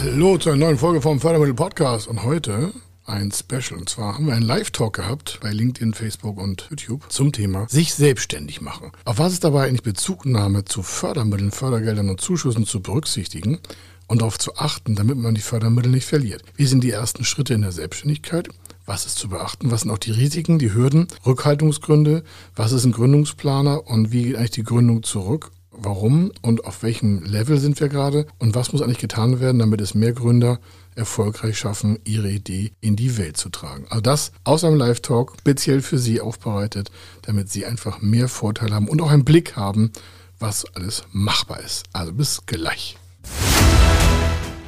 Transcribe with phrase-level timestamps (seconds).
[0.00, 2.72] Hallo zu einer neuen Folge vom Fördermittel Podcast und heute
[3.04, 3.80] ein Special.
[3.80, 7.94] Und zwar haben wir einen Live-Talk gehabt bei LinkedIn, Facebook und YouTube zum Thema sich
[7.94, 8.92] selbstständig machen.
[9.04, 13.58] Auf was ist dabei eigentlich Bezugnahme zu Fördermitteln, Fördergeldern und Zuschüssen zu berücksichtigen
[14.06, 16.44] und darauf zu achten, damit man die Fördermittel nicht verliert?
[16.54, 18.48] Wie sind die ersten Schritte in der Selbstständigkeit?
[18.86, 19.72] Was ist zu beachten?
[19.72, 22.22] Was sind auch die Risiken, die Hürden, Rückhaltungsgründe?
[22.54, 25.50] Was ist ein Gründungsplaner und wie geht eigentlich die Gründung zurück?
[25.80, 29.80] Warum und auf welchem Level sind wir gerade und was muss eigentlich getan werden, damit
[29.80, 30.58] es mehr Gründer
[30.94, 33.86] erfolgreich schaffen, ihre Idee in die Welt zu tragen.
[33.88, 36.90] Also das aus einem Live-Talk speziell für Sie aufbereitet,
[37.22, 39.92] damit Sie einfach mehr Vorteile haben und auch einen Blick haben,
[40.38, 41.84] was alles machbar ist.
[41.92, 42.96] Also bis gleich.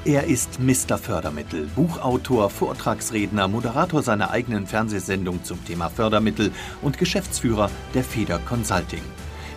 [0.05, 0.97] Er ist Mr.
[0.97, 9.03] Fördermittel, Buchautor, Vortragsredner, Moderator seiner eigenen Fernsehsendung zum Thema Fördermittel und Geschäftsführer der Feder Consulting.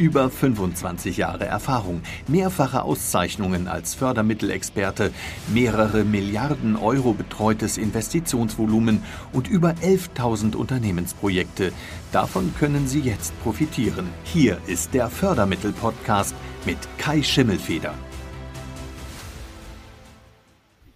[0.00, 5.12] Über 25 Jahre Erfahrung, mehrfache Auszeichnungen als Fördermittelexperte,
[5.52, 9.02] mehrere Milliarden Euro betreutes Investitionsvolumen
[9.34, 11.72] und über 11.000 Unternehmensprojekte.
[12.12, 14.08] Davon können Sie jetzt profitieren.
[14.24, 16.34] Hier ist der Fördermittel-Podcast
[16.64, 17.92] mit Kai Schimmelfeder.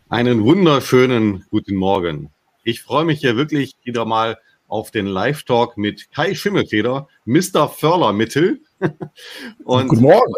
[0.08, 2.30] Einen wunderschönen guten Morgen.
[2.62, 7.68] Ich freue mich hier wirklich wieder mal auf den Live-Talk mit Kai Schimmelfeder, Mr.
[7.68, 8.62] Fördermittel.
[9.64, 10.34] Und Guten Morgen.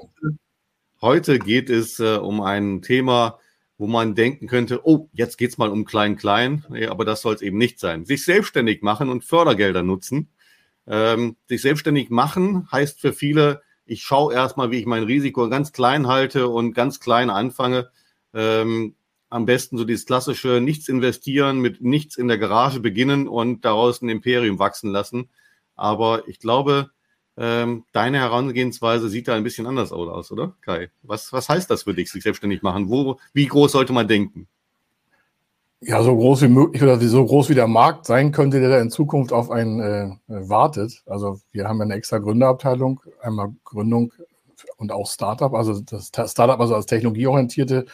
[1.00, 3.38] Heute geht es äh, um ein Thema,
[3.78, 7.34] wo man denken könnte, oh, jetzt geht es mal um Klein-Klein, nee, aber das soll
[7.34, 8.04] es eben nicht sein.
[8.04, 10.30] Sich selbstständig machen und Fördergelder nutzen.
[10.86, 15.72] Ähm, sich selbstständig machen heißt für viele, ich schaue erstmal, wie ich mein Risiko ganz
[15.72, 17.90] klein halte und ganz klein anfange.
[18.32, 18.94] Ähm,
[19.28, 24.00] am besten so dieses klassische Nichts investieren, mit nichts in der Garage beginnen und daraus
[24.00, 25.30] ein Imperium wachsen lassen.
[25.74, 26.90] Aber ich glaube,
[27.36, 30.90] deine Herangehensweise sieht da ein bisschen anders aus, oder Kai?
[31.02, 32.88] Was, was heißt das für dich, sich selbstständig machen?
[32.88, 34.48] Wo, wie groß sollte man denken?
[35.80, 38.80] Ja, so groß wie möglich oder so groß wie der Markt sein könnte, der da
[38.80, 41.02] in Zukunft auf einen äh, wartet.
[41.04, 44.12] Also wir haben ja eine extra Gründerabteilung, einmal Gründung
[44.78, 47.84] und auch Startup, also das Startup also als technologieorientierte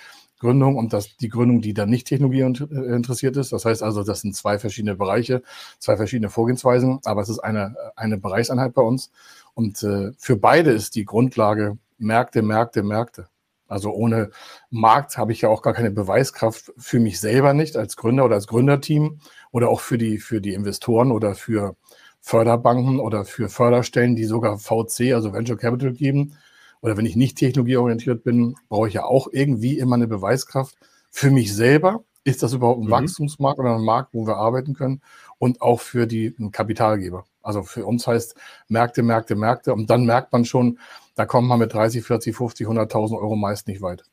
[0.43, 3.53] Gründung und das, die Gründung, die dann nicht Technologie äh, interessiert ist.
[3.53, 5.43] Das heißt also, das sind zwei verschiedene Bereiche,
[5.79, 9.13] zwei verschiedene Vorgehensweisen, aber es ist eine, eine Bereichseinheit bei uns.
[9.55, 13.29] Und äh, für beide ist die Grundlage Märkte, Märkte, Märkte.
[13.69, 14.31] Also ohne
[14.69, 18.35] Markt habe ich ja auch gar keine Beweiskraft für mich selber nicht als Gründer oder
[18.35, 19.21] als Gründerteam
[19.53, 21.77] oder auch für die, für die Investoren oder für
[22.21, 26.35] Förderbanken oder für Förderstellen, die sogar VC, also Venture Capital geben
[26.83, 30.77] oder wenn ich nicht technologieorientiert bin, brauche ich ja auch irgendwie immer eine Beweiskraft
[31.11, 32.05] für mich selber.
[32.25, 32.91] Ist das überhaupt ein mhm.
[32.91, 35.01] Wachstumsmarkt oder ein Markt, wo wir arbeiten können?
[35.39, 37.25] Und auch für die Kapitalgeber.
[37.41, 38.37] Also für uns heißt
[38.69, 39.73] Märkte, Märkte, Märkte.
[39.73, 40.79] Und dann merkt man schon,
[41.15, 44.05] da kommt man mit 30, 40, 50, 100.000 Euro meist nicht weit.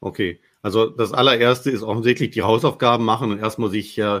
[0.00, 4.20] Okay, also das allererste ist offensichtlich die Hausaufgaben machen und erstmal sich äh,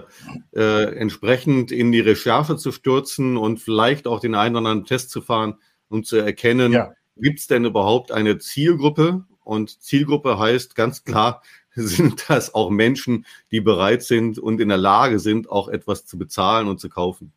[0.54, 5.10] äh, entsprechend in die Recherche zu stürzen und vielleicht auch den einen oder anderen Test
[5.10, 5.56] zu fahren,
[5.88, 6.92] um zu erkennen, ja.
[7.16, 9.24] Gibt es denn überhaupt eine Zielgruppe?
[9.42, 11.42] Und Zielgruppe heißt ganz klar,
[11.74, 16.18] sind das auch Menschen, die bereit sind und in der Lage sind, auch etwas zu
[16.18, 17.32] bezahlen und zu kaufen.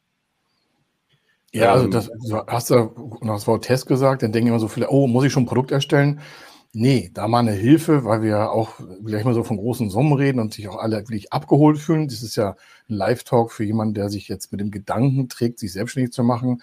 [1.51, 4.67] Ja, also ähm, das also hast du das Wort Test gesagt, dann denken immer so
[4.67, 6.21] viele, oh, muss ich schon ein Produkt erstellen?
[6.71, 10.13] Nee, da mal eine Hilfe, weil wir ja auch gleich mal so von großen Summen
[10.13, 12.07] reden und sich auch alle wirklich abgeholt fühlen.
[12.07, 12.55] Das ist ja
[12.87, 16.61] ein Live-Talk für jemanden, der sich jetzt mit dem Gedanken trägt, sich selbstständig zu machen.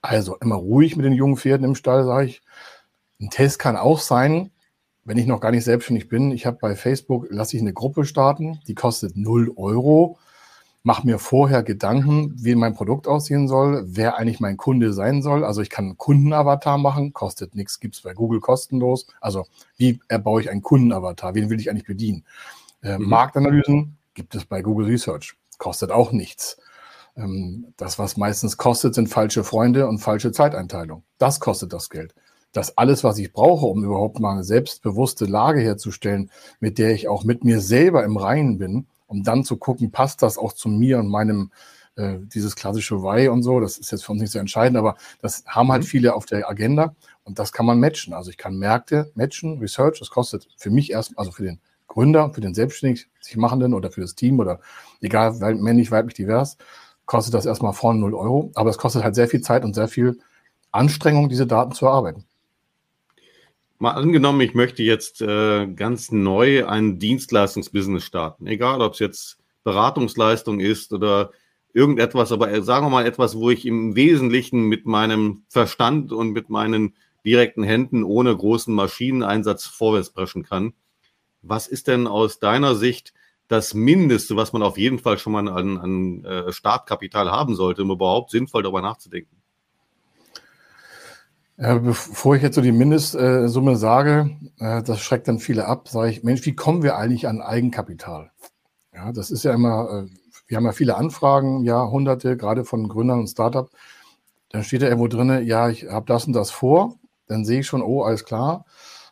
[0.00, 2.42] Also immer ruhig mit den jungen Pferden im Stall, sage ich.
[3.20, 4.50] Ein Test kann auch sein,
[5.04, 6.30] wenn ich noch gar nicht selbstständig bin.
[6.30, 10.18] Ich habe bei Facebook, lasse ich eine Gruppe starten, die kostet 0 Euro.
[10.84, 15.44] Mache mir vorher Gedanken, wie mein Produkt aussehen soll, wer eigentlich mein Kunde sein soll.
[15.44, 19.06] Also ich kann einen Kundenavatar machen, kostet nichts, gibt es bei Google kostenlos.
[19.20, 19.46] Also
[19.76, 22.24] wie erbaue ich einen Kundenavatar, wen will ich eigentlich bedienen?
[22.82, 23.08] Äh, mhm.
[23.08, 26.58] Marktanalysen gibt es bei Google Research, kostet auch nichts.
[27.18, 31.02] Ähm, das, was meistens kostet, sind falsche Freunde und falsche Zeiteinteilung.
[31.18, 32.14] Das kostet das Geld.
[32.52, 36.30] Das alles, was ich brauche, um überhaupt mal eine selbstbewusste Lage herzustellen,
[36.60, 40.22] mit der ich auch mit mir selber im Reinen bin, um dann zu gucken, passt
[40.22, 41.50] das auch zu mir und meinem,
[41.96, 44.96] äh, dieses klassische Why und so, das ist jetzt für uns nicht so entscheidend, aber
[45.20, 45.86] das haben halt mhm.
[45.86, 46.94] viele auf der Agenda
[47.24, 48.14] und das kann man matchen.
[48.14, 52.32] Also ich kann Märkte matchen, Research, das kostet für mich erst, also für den Gründer,
[52.32, 54.60] für den selbstständig sich machenden oder für das Team oder
[55.00, 56.56] egal, männlich, weiblich, divers,
[57.08, 59.88] kostet das erstmal vorne 0 Euro, aber es kostet halt sehr viel Zeit und sehr
[59.88, 60.18] viel
[60.70, 62.24] Anstrengung, diese Daten zu erarbeiten.
[63.78, 68.46] Mal angenommen, ich möchte jetzt äh, ganz neu ein Dienstleistungsbusiness starten.
[68.46, 71.30] Egal, ob es jetzt Beratungsleistung ist oder
[71.72, 76.32] irgendetwas, aber äh, sagen wir mal etwas, wo ich im Wesentlichen mit meinem Verstand und
[76.32, 76.94] mit meinen
[77.24, 80.74] direkten Händen ohne großen Maschineneinsatz vorwärts preschen kann.
[81.40, 83.14] Was ist denn aus deiner Sicht
[83.48, 87.82] das Mindeste, was man auf jeden Fall schon mal an, an äh, Startkapital haben sollte,
[87.82, 89.36] um überhaupt sinnvoll darüber nachzudenken?
[91.56, 96.22] Bevor ich jetzt so die Mindestsumme sage, äh, das schreckt dann viele ab, sage ich,
[96.22, 98.30] Mensch, wie kommen wir eigentlich an Eigenkapital?
[98.94, 100.10] Ja, das ist ja immer, äh,
[100.46, 103.68] wir haben ja viele Anfragen, ja, hunderte, gerade von Gründern und Startup.
[104.50, 106.94] Dann steht da irgendwo drin, ja, ich habe das und das vor.
[107.26, 108.64] Dann sehe ich schon, oh, alles klar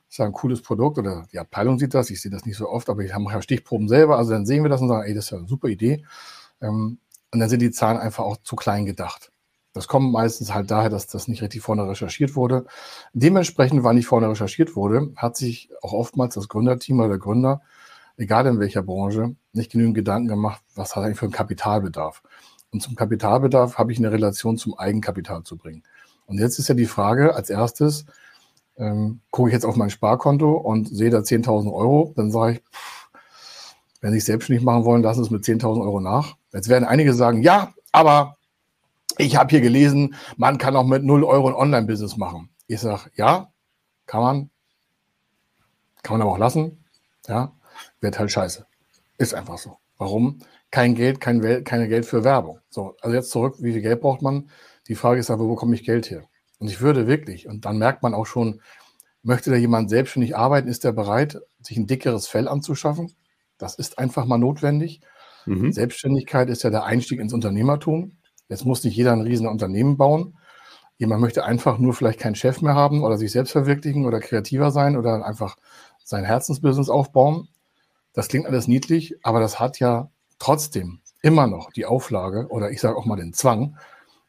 [0.08, 2.10] ist ja ein cooles Produkt oder die Abteilung sieht das.
[2.10, 4.18] Ich sehe das nicht so oft, aber ich mache ja Stichproben selber.
[4.18, 6.04] Also dann sehen wir das und sagen, ey, das ist ja eine super Idee.
[6.60, 6.98] Ähm,
[7.32, 9.32] und dann sind die Zahlen einfach auch zu klein gedacht.
[9.72, 12.64] Das kommt meistens halt daher, dass das nicht richtig vorne recherchiert wurde.
[13.12, 17.60] Dementsprechend, weil nicht vorne recherchiert wurde, hat sich auch oftmals das Gründerteam oder der Gründer,
[18.16, 22.22] egal in welcher Branche, nicht genügend Gedanken gemacht, was hat eigentlich für einen Kapitalbedarf.
[22.70, 25.82] Und zum Kapitalbedarf habe ich eine Relation zum Eigenkapital zu bringen.
[26.24, 28.06] Und jetzt ist ja die Frage als erstes,
[28.78, 32.58] ähm, gucke ich jetzt auf mein Sparkonto und sehe da 10.000 Euro, dann sage ich,
[32.60, 33.06] pff,
[34.00, 36.36] wenn Sie es selbstständig machen wollen, lassen Sie es mit 10.000 Euro nach.
[36.52, 38.36] Jetzt werden einige sagen, ja, aber
[39.18, 42.50] ich habe hier gelesen, man kann auch mit 0 Euro ein Online-Business machen.
[42.66, 43.50] Ich sage, ja,
[44.06, 44.50] kann man.
[46.02, 46.84] Kann man aber auch lassen.
[47.26, 47.52] Ja,
[48.00, 48.66] wird halt scheiße.
[49.18, 49.78] Ist einfach so.
[49.98, 50.38] Warum?
[50.70, 52.60] Kein Geld, kein Wel keine Geld für Werbung.
[52.68, 54.50] So, also jetzt zurück, wie viel Geld braucht man?
[54.88, 56.28] Die Frage ist aber, wo bekomme ich Geld her?
[56.58, 58.60] Und ich würde wirklich, und dann merkt man auch schon,
[59.22, 63.12] möchte da jemand selbstständig arbeiten, ist er bereit, sich ein dickeres Fell anzuschaffen?
[63.58, 65.00] Das ist einfach mal notwendig.
[65.46, 65.72] Mhm.
[65.72, 68.18] Selbstständigkeit ist ja der Einstieg ins Unternehmertum.
[68.48, 70.38] Jetzt muss nicht jeder ein riesen Unternehmen bauen.
[70.98, 74.70] Jemand möchte einfach nur vielleicht keinen Chef mehr haben oder sich selbst verwirklichen oder kreativer
[74.70, 75.56] sein oder einfach
[76.02, 77.48] sein Herzensbusiness aufbauen.
[78.12, 82.80] Das klingt alles niedlich, aber das hat ja trotzdem immer noch die Auflage oder ich
[82.80, 83.76] sage auch mal den Zwang,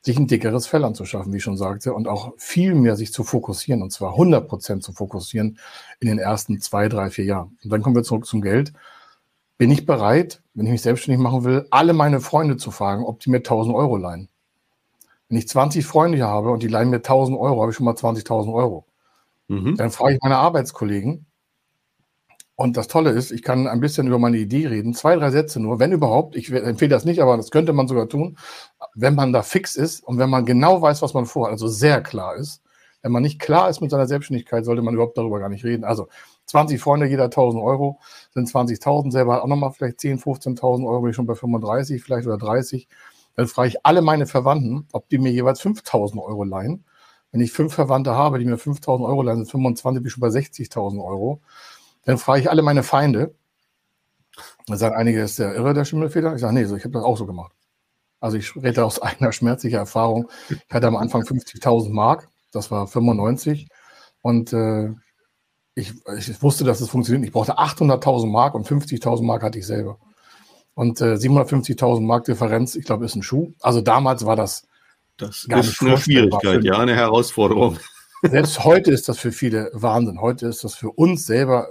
[0.08, 3.24] sich ein dickeres Fell anzuschaffen, wie ich schon sagte, und auch viel mehr sich zu
[3.24, 5.60] fokussieren, und zwar 100 Prozent zu fokussieren
[6.00, 7.58] in den ersten zwei, drei, vier Jahren.
[7.64, 8.74] Und dann kommen wir zurück zum Geld.
[9.58, 13.20] Bin ich bereit, wenn ich mich selbstständig machen will, alle meine Freunde zu fragen, ob
[13.20, 14.30] die mir 1000 Euro leihen?
[15.30, 17.94] Wenn ich 20 Freunde habe und die leihen mir 1000 Euro, habe ich schon mal
[17.94, 18.86] 20.000 Euro.
[19.50, 19.76] Mhm.
[19.76, 21.27] Dann frage ich meine Arbeitskollegen,
[22.60, 25.60] und das Tolle ist, ich kann ein bisschen über meine Idee reden, zwei, drei Sätze
[25.60, 26.36] nur, wenn überhaupt.
[26.36, 28.36] Ich empfehle das nicht, aber das könnte man sogar tun,
[28.96, 32.02] wenn man da fix ist und wenn man genau weiß, was man vorhat, also sehr
[32.02, 32.64] klar ist.
[33.04, 35.84] Wenn man nicht klar ist mit seiner Selbstständigkeit, sollte man überhaupt darüber gar nicht reden.
[35.84, 36.08] Also
[36.48, 38.00] 20 Freunde, jeder 1000 Euro,
[38.34, 42.26] sind 20.000, selber auch nochmal vielleicht 10, 15.000 Euro, bin ich schon bei 35 vielleicht
[42.26, 42.88] oder 30.
[43.36, 46.86] Dann frage ich alle meine Verwandten, ob die mir jeweils 5.000 Euro leihen.
[47.32, 50.22] Wenn ich fünf Verwandte habe, die mir 5.000 Euro leihen, sind 25, bin ich schon
[50.22, 51.42] bei 60.000 Euro.
[52.08, 53.36] Dann frage ich alle meine Feinde.
[54.66, 56.34] Dann sagen einige, ist der irre, der Schimmelfeder?
[56.36, 57.52] Ich sage, nee, so, ich habe das auch so gemacht.
[58.22, 60.30] Also ich rede aus eigener schmerzlicher Erfahrung.
[60.50, 63.68] Ich hatte am Anfang 50.000 Mark, das war 95.
[64.22, 64.94] Und äh,
[65.76, 67.26] ich, ich, wusste, dass es funktioniert.
[67.26, 70.00] Ich brauchte 800.000 Mark und 50.000 Mark hatte ich selber.
[70.76, 73.52] Und äh, 750.000 Mark Differenz, ich glaube, ist ein Schuh.
[73.60, 74.66] Also damals war das.
[75.18, 77.78] Das ist eine Schwierigkeit, ja, eine Herausforderung.
[78.24, 80.22] Selbst heute ist das für viele Wahnsinn.
[80.22, 81.68] Heute ist das für uns selber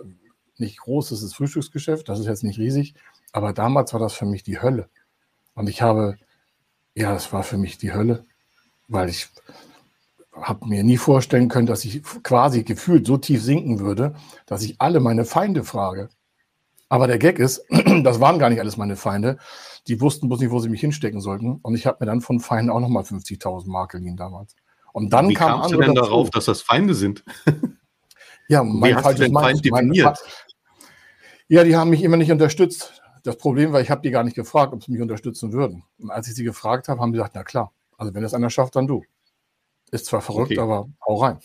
[0.60, 2.94] nicht groß, das ist Frühstücksgeschäft, das ist jetzt nicht riesig,
[3.32, 4.88] aber damals war das für mich die Hölle.
[5.54, 6.16] Und ich habe,
[6.94, 8.24] ja, das war für mich die Hölle,
[8.88, 9.28] weil ich
[10.32, 14.80] habe mir nie vorstellen können, dass ich quasi gefühlt so tief sinken würde, dass ich
[14.80, 16.08] alle meine Feinde frage.
[16.88, 17.64] Aber der Gag ist,
[18.04, 19.38] das waren gar nicht alles meine Feinde.
[19.86, 21.56] Die wussten bloß nicht, wo sie mich hinstecken sollten.
[21.62, 24.54] Und ich habe mir dann von Feinden auch nochmal 50.000 Mark geliehen damals.
[24.92, 26.08] Und dann Wie kam kamst du denn dazu.
[26.08, 27.24] darauf, dass das Feinde sind?
[28.48, 30.18] ja, mein Wie den Feind definiert?
[31.48, 33.02] Ja, die haben mich immer nicht unterstützt.
[33.22, 35.84] Das Problem war, ich habe die gar nicht gefragt, ob sie mich unterstützen würden.
[35.98, 38.50] Und als ich sie gefragt habe, haben sie gesagt, na klar, also wenn es einer
[38.50, 39.04] schafft, dann du.
[39.90, 40.60] Ist zwar verrückt, okay.
[40.60, 41.38] aber hau rein.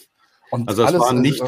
[0.52, 1.44] Und also das waren nicht,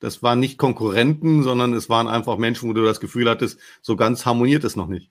[0.00, 3.96] das waren nicht Konkurrenten, sondern es waren einfach Menschen, wo du das Gefühl hattest, so
[3.96, 5.10] ganz harmoniert es noch nicht.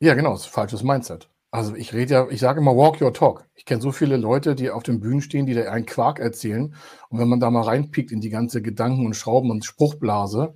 [0.00, 1.28] Ja, genau, das ist ein falsches Mindset.
[1.52, 3.48] Also ich rede ja, ich sage immer walk your talk.
[3.54, 6.74] Ich kenne so viele Leute, die auf den Bühnen stehen, die da einen Quark erzählen.
[7.08, 10.54] Und wenn man da mal reinpiekt in die ganze Gedanken und Schrauben und Spruchblase,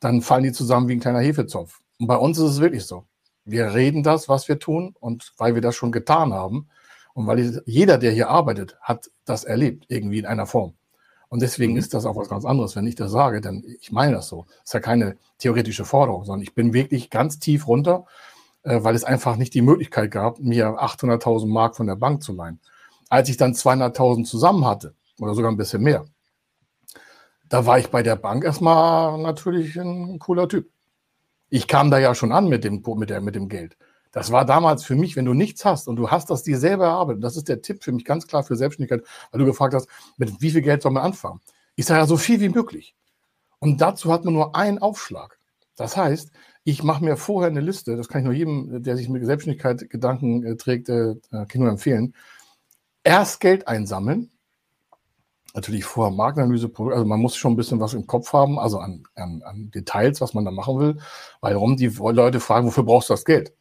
[0.00, 1.80] dann fallen die zusammen wie ein kleiner Hefezopf.
[1.98, 3.04] Und bei uns ist es wirklich so.
[3.44, 6.68] Wir reden das, was wir tun, und weil wir das schon getan haben
[7.14, 10.74] und weil jeder, der hier arbeitet, hat das erlebt, irgendwie in einer Form.
[11.28, 11.78] Und deswegen mhm.
[11.78, 14.44] ist das auch was ganz anderes, wenn ich das sage, denn ich meine das so.
[14.48, 18.04] Das ist ja keine theoretische Forderung, sondern ich bin wirklich ganz tief runter,
[18.64, 22.34] äh, weil es einfach nicht die Möglichkeit gab, mir 800.000 Mark von der Bank zu
[22.34, 22.60] leihen.
[23.08, 26.04] Als ich dann 200.000 zusammen hatte, oder sogar ein bisschen mehr,
[27.52, 30.70] Da war ich bei der Bank erstmal natürlich ein cooler Typ.
[31.50, 33.76] Ich kam da ja schon an mit dem, mit, der, mit dem Geld.
[34.10, 36.86] Das war damals für mich, wenn du nichts hast und du hast das dir selber
[36.86, 39.86] erarbeitet, das ist der Tipp für mich ganz klar für Selbstständigkeit, weil du gefragt hast,
[40.16, 41.42] mit wie viel Geld soll man anfangen?
[41.76, 42.96] Ich sage ja so viel wie möglich.
[43.58, 45.38] Und dazu hat man nur einen Aufschlag.
[45.76, 46.30] Das heißt,
[46.64, 49.90] ich mache mir vorher eine Liste, das kann ich nur jedem, der sich mit Selbstständigkeit
[49.90, 52.14] Gedanken äh, trägt, äh, kann ich nur empfehlen.
[53.04, 54.31] Erst Geld einsammeln,
[55.54, 59.04] natürlich vorher Marktanalyse, also man muss schon ein bisschen was im Kopf haben, also an,
[59.14, 60.98] an, an Details, was man da machen will,
[61.40, 63.52] weil warum die Leute fragen, wofür brauchst du das Geld?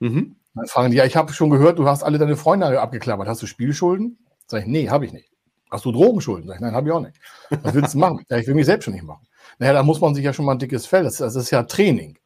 [0.00, 0.36] Mhm.
[0.54, 3.28] Dann fragen die, ja, ich habe schon gehört, du hast alle deine Freunde abgeklappert.
[3.28, 4.18] Hast du Spielschulden?
[4.46, 5.30] Sag ich, nee, habe ich nicht.
[5.70, 6.48] Hast du Drogenschulden?
[6.48, 7.18] Sag ich, nein, habe ich auch nicht.
[7.62, 8.24] Was willst du machen?
[8.30, 9.26] Ja, ich will mich selbst schon nicht machen.
[9.58, 11.04] Naja, da muss man sich ja schon mal ein dickes Fell.
[11.04, 12.18] Das, das ist ja Training.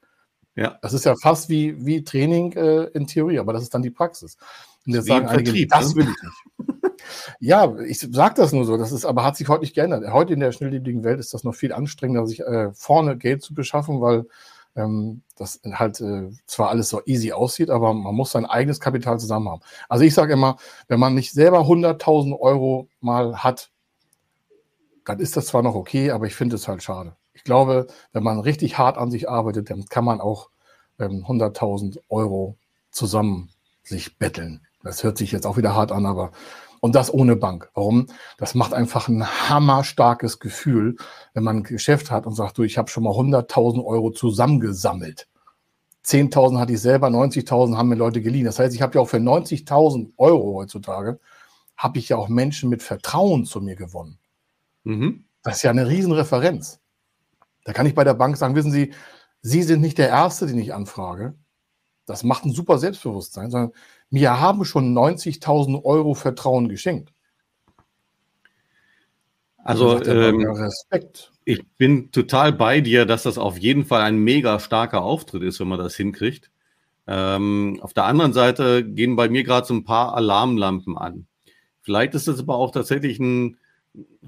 [0.54, 0.78] Ja.
[0.82, 3.90] Das ist ja fast wie, wie Training äh, in Theorie, aber das ist dann die
[3.90, 4.36] Praxis.
[4.86, 5.96] Und jetzt sagen einige, Vertrieb, das ne?
[5.96, 6.82] will ich nicht.
[7.40, 10.10] ja, ich sage das nur so, das ist, aber hat sich heute nicht geändert.
[10.12, 13.54] Heute in der schnelllebigen Welt ist das noch viel anstrengender, sich äh, vorne Geld zu
[13.54, 14.26] beschaffen, weil
[14.76, 19.18] ähm, das halt äh, zwar alles so easy aussieht, aber man muss sein eigenes Kapital
[19.18, 19.62] zusammen haben.
[19.88, 20.56] Also ich sage immer,
[20.88, 23.70] wenn man nicht selber 100.000 Euro mal hat,
[25.04, 27.16] dann ist das zwar noch okay, aber ich finde es halt schade.
[27.32, 30.50] Ich glaube, wenn man richtig hart an sich arbeitet, dann kann man auch
[30.98, 32.56] ähm, 100.000 Euro
[32.90, 33.50] zusammen
[33.82, 34.66] sich betteln.
[34.82, 36.32] Das hört sich jetzt auch wieder hart an, aber
[36.80, 37.70] und das ohne Bank.
[37.74, 38.06] Warum?
[38.38, 40.96] Das macht einfach ein hammerstarkes Gefühl,
[41.34, 45.28] wenn man ein Geschäft hat und sagt, du, ich habe schon mal 100.000 Euro zusammengesammelt.
[46.04, 48.46] 10.000 hatte ich selber, 90.000 haben mir Leute geliehen.
[48.46, 51.20] Das heißt, ich habe ja auch für 90.000 Euro heutzutage,
[51.76, 54.18] habe ich ja auch Menschen mit Vertrauen zu mir gewonnen.
[54.84, 55.24] Mhm.
[55.42, 56.80] Das ist ja eine Riesenreferenz.
[57.64, 58.92] Da kann ich bei der Bank sagen, wissen Sie,
[59.42, 61.34] Sie sind nicht der Erste, den ich anfrage.
[62.06, 63.72] Das macht ein super Selbstbewusstsein, sondern
[64.10, 67.12] mir haben schon 90.000 Euro Vertrauen geschenkt.
[69.62, 71.32] Also ähm, Respekt.
[71.44, 75.60] Ich bin total bei dir, dass das auf jeden Fall ein mega starker Auftritt ist,
[75.60, 76.50] wenn man das hinkriegt.
[77.06, 81.26] Ähm, auf der anderen Seite gehen bei mir gerade so ein paar Alarmlampen an.
[81.82, 83.58] Vielleicht ist das aber auch tatsächlich ein,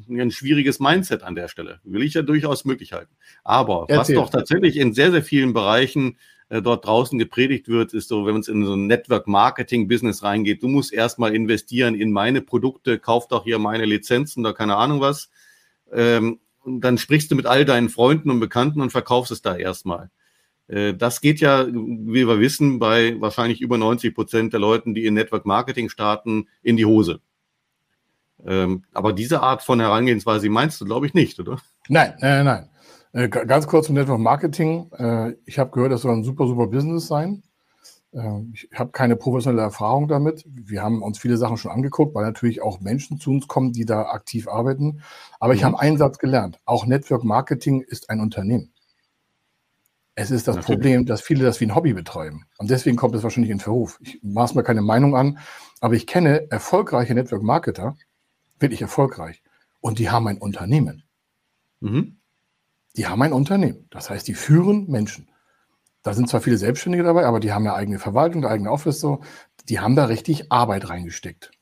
[0.09, 1.81] ein schwieriges Mindset an der Stelle.
[1.85, 3.15] Will ich ja durchaus möglich halten.
[3.45, 4.17] Aber Erzähl.
[4.17, 6.19] was doch tatsächlich in sehr, sehr vielen Bereichen
[6.53, 10.69] äh, dort draußen gepredigt wird, ist so, wenn man in so ein Network-Marketing-Business reingeht, du
[10.69, 15.31] musst erstmal investieren in meine Produkte, kauf doch hier meine Lizenzen oder keine Ahnung was.
[15.91, 19.57] Ähm, und dann sprichst du mit all deinen Freunden und Bekannten und verkaufst es da
[19.57, 20.11] erstmal.
[20.69, 25.07] Äh, das geht ja, wie wir wissen, bei wahrscheinlich über 90 Prozent der Leuten, die
[25.07, 27.21] in Network Marketing starten, in die Hose.
[28.45, 31.63] Ähm, aber diese Art von Herangehensweise meinst du, glaube ich, nicht, oder?
[31.89, 32.69] Nein, nein, nein.
[33.13, 34.91] Äh, ganz kurz zum Network Marketing.
[34.93, 37.43] Äh, ich habe gehört, das soll ein super, super Business sein.
[38.13, 40.45] Äh, ich habe keine professionelle Erfahrung damit.
[40.47, 43.85] Wir haben uns viele Sachen schon angeguckt, weil natürlich auch Menschen zu uns kommen, die
[43.85, 45.03] da aktiv arbeiten.
[45.41, 45.67] Aber ich mhm.
[45.67, 46.59] habe einen Satz gelernt.
[46.65, 48.73] Auch Network Marketing ist ein Unternehmen.
[50.15, 50.79] Es ist das natürlich.
[50.79, 52.47] Problem, dass viele das wie ein Hobby betreiben.
[52.59, 53.99] Und deswegen kommt es wahrscheinlich in Verruf.
[54.03, 55.39] Ich maß mir keine Meinung an,
[55.81, 57.97] aber ich kenne erfolgreiche Network Marketer,
[58.59, 59.43] wirklich erfolgreich.
[59.81, 61.05] Und die haben ein Unternehmen.
[61.81, 62.19] Mhm.
[62.97, 63.87] Die haben ein Unternehmen.
[63.91, 65.29] Das heißt, die führen Menschen.
[66.03, 69.21] Da sind zwar viele Selbstständige dabei, aber die haben ja eigene Verwaltung, eigene Office so.
[69.69, 71.53] Die haben da richtig Arbeit reingesteckt.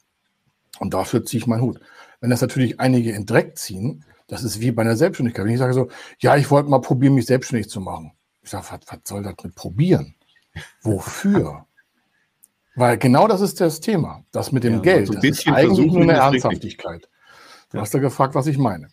[0.79, 1.81] Und dafür ziehe ich meinen Hut.
[2.21, 5.45] Wenn das natürlich einige in Dreck ziehen, das ist wie bei einer Selbstständigkeit.
[5.45, 5.89] Wenn ich sage so,
[6.21, 8.13] ja, ich wollte mal probieren, mich selbstständig zu machen.
[8.43, 10.15] Ich sage, was, was soll das mit probieren?
[10.83, 11.67] Wofür?
[12.77, 14.25] Weil genau das ist das Thema.
[14.31, 15.09] Das mit dem ja, Geld.
[15.09, 17.09] So das ist eigentlich nur eine Ernsthaftigkeit.
[17.71, 17.83] Du ja.
[17.83, 18.89] hast ja gefragt, was ich meine.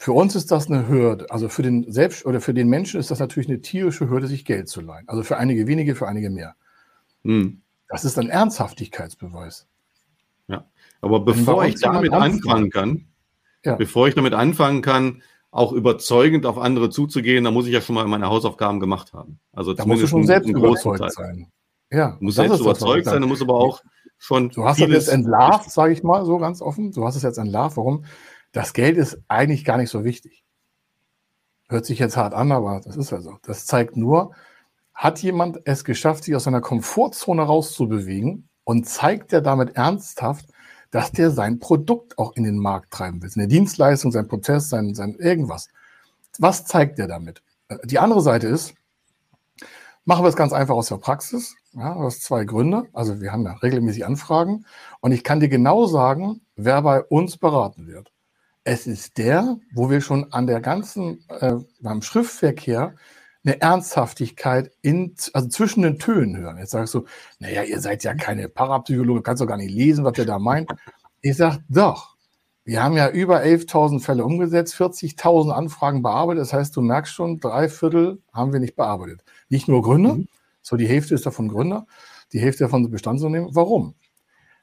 [0.00, 1.26] Für uns ist das eine Hürde.
[1.28, 4.44] Also für den Selbst oder für den Menschen ist das natürlich eine tierische Hürde, sich
[4.44, 5.08] Geld zu leihen.
[5.08, 6.54] Also für einige wenige, für einige mehr.
[7.24, 7.62] Hm.
[7.88, 9.66] Das ist ein Ernsthaftigkeitsbeweis.
[10.46, 10.64] Ja,
[11.00, 13.06] aber bevor ich damit anfangen kann,
[13.64, 13.74] ja.
[13.74, 17.96] bevor ich damit anfangen kann, auch überzeugend auf andere zuzugehen, da muss ich ja schon
[17.96, 19.40] mal meine Hausaufgaben gemacht haben.
[19.52, 21.50] Also da musst du schon selbst überzeugt sein.
[21.90, 23.82] Ja, du musst selbst überzeugt sein, du musst aber auch
[24.16, 24.50] schon.
[24.50, 26.92] Du hast das jetzt entlarvt, sage ich mal so ganz offen.
[26.92, 27.76] Du hast es jetzt entlarvt.
[27.76, 28.04] Warum?
[28.52, 30.44] Das Geld ist eigentlich gar nicht so wichtig.
[31.68, 33.38] Hört sich jetzt hart an, aber das ist ja so.
[33.42, 34.32] Das zeigt nur,
[34.94, 40.46] hat jemand es geschafft, sich aus seiner Komfortzone rauszubewegen und zeigt er damit ernsthaft,
[40.90, 43.28] dass der sein Produkt auch in den Markt treiben will.
[43.28, 45.68] Seine Dienstleistung, sein Prozess, sein, sein irgendwas.
[46.38, 47.42] Was zeigt er damit?
[47.84, 48.74] Die andere Seite ist,
[50.04, 51.54] machen wir es ganz einfach aus der Praxis.
[51.74, 52.86] Ja, aus zwei Gründe.
[52.94, 54.64] Also wir haben ja regelmäßig Anfragen
[55.00, 58.10] und ich kann dir genau sagen, wer bei uns beraten wird.
[58.70, 62.96] Es ist der, wo wir schon an der ganzen, äh, beim Schriftverkehr
[63.42, 66.58] eine Ernsthaftigkeit in, also zwischen den Tönen hören.
[66.58, 67.06] Jetzt sagst du,
[67.38, 70.70] naja, ihr seid ja keine Parapsychologe, kannst doch gar nicht lesen, was ihr da meint.
[71.22, 72.14] Ich sage, doch.
[72.62, 76.42] Wir haben ja über 11.000 Fälle umgesetzt, 40.000 Anfragen bearbeitet.
[76.42, 79.24] Das heißt, du merkst schon, drei Viertel haben wir nicht bearbeitet.
[79.48, 80.28] Nicht nur Gründer, mhm.
[80.60, 81.86] so die Hälfte ist davon Gründer,
[82.34, 83.54] die Hälfte davon sind Bestandsunternehmen.
[83.54, 83.94] Warum?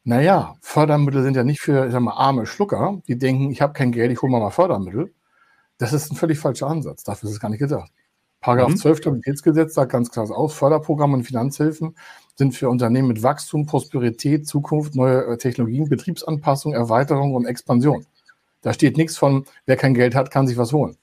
[0.07, 3.73] Naja, Fördermittel sind ja nicht für ich sag mal, arme Schlucker, die denken, ich habe
[3.73, 5.11] kein Geld, ich hole mal, mal Fördermittel.
[5.79, 7.03] Das ist ein völlig falscher Ansatz.
[7.03, 7.91] Dafür ist es gar nicht gedacht.
[8.39, 8.77] Paragraph mhm.
[8.77, 11.97] 12 Stabilitätsgesetz sagt ganz klar aus, Förderprogramme und Finanzhilfen
[12.35, 18.05] sind für Unternehmen mit Wachstum, Prosperität, Zukunft, neue äh, Technologien, Betriebsanpassung, Erweiterung und Expansion.
[18.61, 20.97] Da steht nichts von, wer kein Geld hat, kann sich was holen.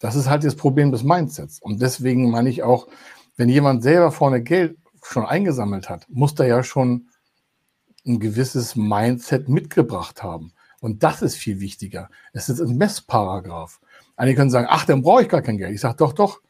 [0.00, 1.60] Das ist halt das Problem des Mindsets.
[1.62, 2.88] Und deswegen meine ich auch,
[3.36, 7.08] wenn jemand selber vorne Geld schon eingesammelt hat, muss der ja schon
[8.06, 10.52] ein gewisses Mindset mitgebracht haben.
[10.80, 12.10] Und das ist viel wichtiger.
[12.32, 13.80] Es ist ein Messparagraph.
[14.16, 15.74] Einige können sagen, ach, dann brauche ich gar kein Geld.
[15.74, 16.40] Ich sage, doch, doch,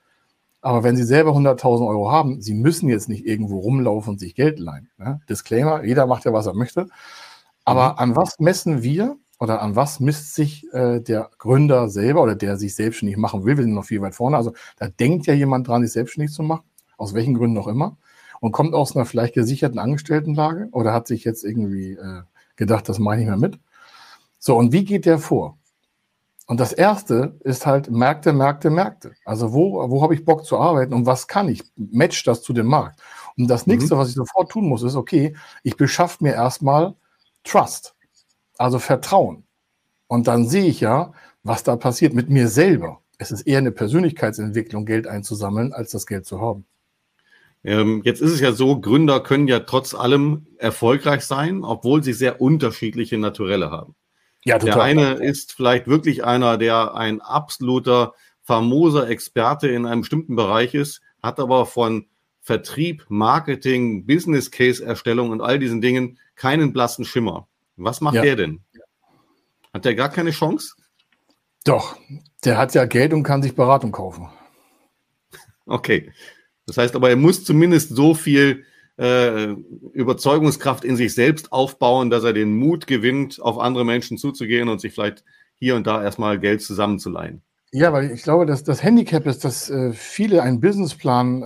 [0.65, 4.35] aber wenn Sie selber 100.000 Euro haben, Sie müssen jetzt nicht irgendwo rumlaufen und sich
[4.35, 4.89] Geld leihen.
[4.97, 5.21] Ne?
[5.29, 6.89] Disclaimer, jeder macht ja, was er möchte.
[7.67, 7.99] Aber mhm.
[7.99, 12.57] an was messen wir oder an was misst sich äh, der Gründer selber oder der
[12.57, 13.59] sich selbstständig machen will?
[13.59, 14.39] Wir sind noch viel weit vorne.
[14.39, 16.65] Also da denkt ja jemand dran, sich selbstständig zu machen,
[16.97, 17.99] aus welchen Gründen auch immer,
[18.45, 22.25] und kommt aus einer vielleicht gesicherten Angestelltenlage oder hat sich jetzt irgendwie äh,
[22.57, 23.59] gedacht, das mache ich nicht mehr mit.
[24.39, 25.57] So, und wie geht der vor?
[26.47, 29.13] Und das erste ist halt Märkte, Märkte, Märkte.
[29.25, 31.63] Also wo, wo habe ich Bock zu arbeiten und was kann ich?
[31.75, 33.01] Match das zu dem Markt.
[33.39, 34.01] Und das nächste, mhm.
[34.01, 36.95] was ich sofort tun muss, ist, okay, ich beschaffe mir erstmal
[37.45, 37.95] Trust,
[38.59, 39.47] also Vertrauen.
[40.07, 43.01] Und dann sehe ich ja, was da passiert mit mir selber.
[43.17, 46.67] Es ist eher eine Persönlichkeitsentwicklung, Geld einzusammeln, als das Geld zu haben.
[47.65, 52.13] Ähm, jetzt ist es ja so, Gründer können ja trotz allem erfolgreich sein, obwohl sie
[52.13, 53.95] sehr unterschiedliche Naturelle haben.
[54.45, 54.75] Ja, total.
[54.75, 60.75] Der eine ist vielleicht wirklich einer, der ein absoluter famoser Experte in einem bestimmten Bereich
[60.75, 62.07] ist, hat aber von
[62.43, 67.49] Vertrieb, Marketing, Business Case Erstellung und all diesen Dingen keinen blassen Schimmer.
[67.77, 68.23] Was macht ja.
[68.23, 68.61] der denn?
[69.73, 70.75] Hat der gar keine Chance?
[71.65, 71.97] Doch,
[72.45, 74.29] der hat ja Geld und kann sich Beratung kaufen.
[75.65, 76.13] Okay.
[76.67, 78.65] Das heißt aber, er muss zumindest so viel
[78.97, 79.55] äh,
[79.93, 84.81] Überzeugungskraft in sich selbst aufbauen, dass er den Mut gewinnt, auf andere Menschen zuzugehen und
[84.81, 85.25] sich vielleicht
[85.57, 87.43] hier und da erstmal Geld zusammenzuleihen.
[87.73, 91.45] Ja, weil ich glaube, dass das Handicap ist, dass äh, viele einen Businessplan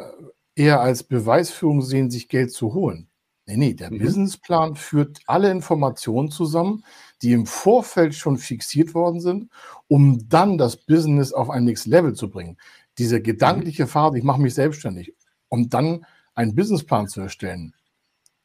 [0.54, 3.09] eher als Beweisführung sehen, sich Geld zu holen.
[3.46, 3.98] Nee, nee, der mhm.
[3.98, 6.85] Businessplan führt alle Informationen zusammen,
[7.22, 9.50] die im Vorfeld schon fixiert worden sind,
[9.88, 12.59] um dann das Business auf ein nächstes Level zu bringen.
[12.98, 13.87] Diese gedankliche.
[13.87, 15.14] Phase, ich mache mich selbstständig,
[15.48, 17.74] um dann einen Businessplan zu erstellen.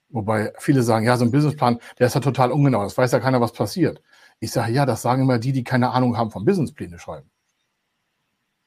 [0.09, 3.19] Wobei viele sagen, ja, so ein Businessplan, der ist ja total ungenau, das weiß ja
[3.19, 4.01] keiner, was passiert.
[4.39, 7.29] Ich sage, ja, das sagen immer die, die keine Ahnung haben vom Businesspläne schreiben.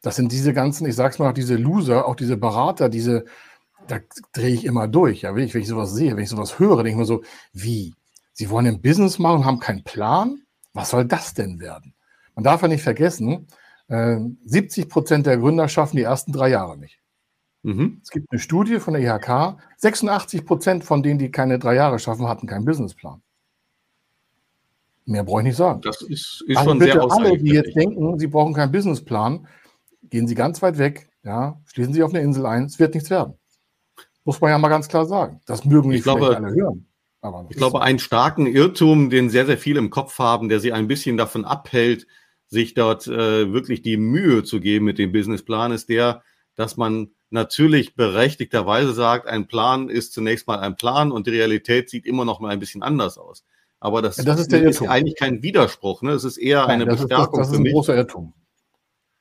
[0.03, 3.25] Das sind diese ganzen, ich sag's mal, diese Loser, auch diese Berater, diese,
[3.87, 3.99] da
[4.33, 5.23] drehe ich immer durch.
[5.23, 7.23] Ja, wenn ich, wenn ich sowas sehe, wenn ich sowas höre, denke ich mir so,
[7.53, 7.95] wie?
[8.33, 10.43] Sie wollen ein Business machen haben keinen Plan?
[10.73, 11.95] Was soll das denn werden?
[12.35, 13.47] Man darf ja nicht vergessen,
[13.89, 17.01] äh, 70 Prozent der Gründer schaffen die ersten drei Jahre nicht.
[17.63, 18.01] Mhm.
[18.03, 21.99] Es gibt eine Studie von der IHK, 86 Prozent von denen, die keine drei Jahre
[21.99, 23.23] schaffen, hatten keinen Businessplan.
[25.05, 25.81] Mehr brauche ich nicht sagen.
[25.83, 29.47] Das ist, ist also schon bitte sehr alle, die jetzt denken, sie brauchen keinen Businessplan,
[30.11, 33.11] gehen Sie ganz weit weg, ja, schließen Sie auf eine Insel ein, es wird nichts
[33.11, 33.35] werden.
[34.25, 35.41] Muss man ja mal ganz klar sagen.
[35.47, 36.87] Das mögen nicht alle hören.
[37.49, 37.81] ich glaube, so.
[37.81, 41.45] einen starken Irrtum, den sehr, sehr viele im Kopf haben, der sie ein bisschen davon
[41.45, 42.09] abhält,
[42.57, 46.23] sich dort äh, wirklich die Mühe zu geben mit dem Businessplan, ist der,
[46.55, 51.91] dass man natürlich berechtigterweise sagt, ein Plan ist zunächst mal ein Plan und die Realität
[51.91, 53.45] sieht immer noch mal ein bisschen anders aus.
[53.79, 56.01] Aber das, das ist, ist eigentlich kein Widerspruch.
[56.01, 56.13] Ne?
[56.13, 57.41] Es ist eher Nein, eine das Bestärkung.
[57.41, 58.33] Ist, das, das ist ein großer Irrtum.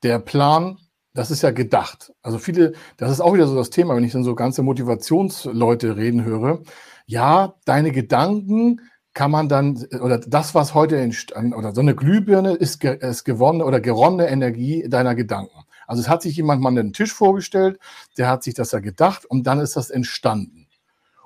[0.02, 0.78] Der Plan,
[1.14, 2.14] das ist ja gedacht.
[2.22, 5.98] Also viele, das ist auch wieder so das Thema, wenn ich dann so ganze Motivationsleute
[5.98, 6.62] reden höre.
[7.06, 8.80] Ja, deine Gedanken
[9.16, 13.66] kann man dann, oder das, was heute entstand, oder so eine Glühbirne ist, ist gewonnene
[13.66, 15.64] oder geronnene Energie deiner Gedanken.
[15.88, 17.80] Also es hat sich jemand mal einen Tisch vorgestellt,
[18.18, 20.68] der hat sich das ja gedacht und dann ist das entstanden.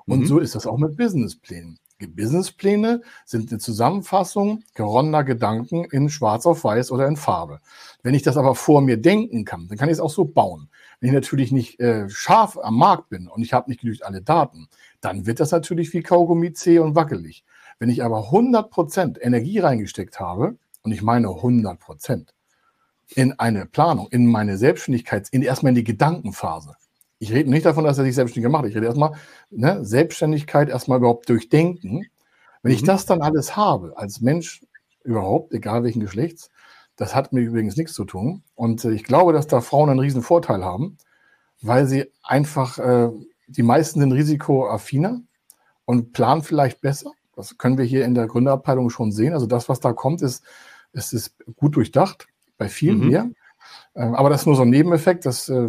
[0.06, 0.26] Und mhm.
[0.26, 1.78] so ist das auch mit Businessplänen.
[1.98, 7.58] Businesspläne sind eine Zusammenfassung geronnener Gedanken in Schwarz auf Weiß oder in Farbe.
[8.02, 10.70] Wenn ich das aber vor mir denken kann, dann kann ich es auch so bauen.
[11.00, 14.22] Wenn ich natürlich nicht äh, scharf am Markt bin und ich habe nicht genügend alle
[14.22, 14.68] Daten,
[15.00, 17.44] dann wird das natürlich wie Kaugummi zäh und wackelig.
[17.80, 22.26] Wenn ich aber 100% Energie reingesteckt habe, und ich meine 100%,
[23.16, 26.76] in eine Planung, in meine Selbstständigkeit, in erstmal in die Gedankenphase.
[27.18, 28.66] Ich rede nicht davon, dass er sich selbstständig macht.
[28.66, 29.12] Ich rede erstmal
[29.50, 32.06] ne, Selbstständigkeit erstmal überhaupt durchdenken.
[32.62, 32.76] Wenn mhm.
[32.76, 34.62] ich das dann alles habe, als Mensch
[35.02, 36.50] überhaupt, egal welchen Geschlechts,
[36.96, 38.42] das hat mir übrigens nichts zu tun.
[38.54, 40.98] Und äh, ich glaube, dass da Frauen einen riesen Vorteil haben,
[41.62, 43.10] weil sie einfach, äh,
[43.48, 45.20] die meisten sind risikoaffiner
[45.84, 47.12] und planen vielleicht besser.
[47.40, 49.32] Das können wir hier in der Gründerabteilung schon sehen.
[49.32, 50.44] Also das, was da kommt, ist,
[50.92, 53.08] ist, ist gut durchdacht, bei vielen mhm.
[53.08, 53.30] mehr.
[53.94, 55.68] Ähm, aber das ist nur so ein Nebeneffekt, das, äh,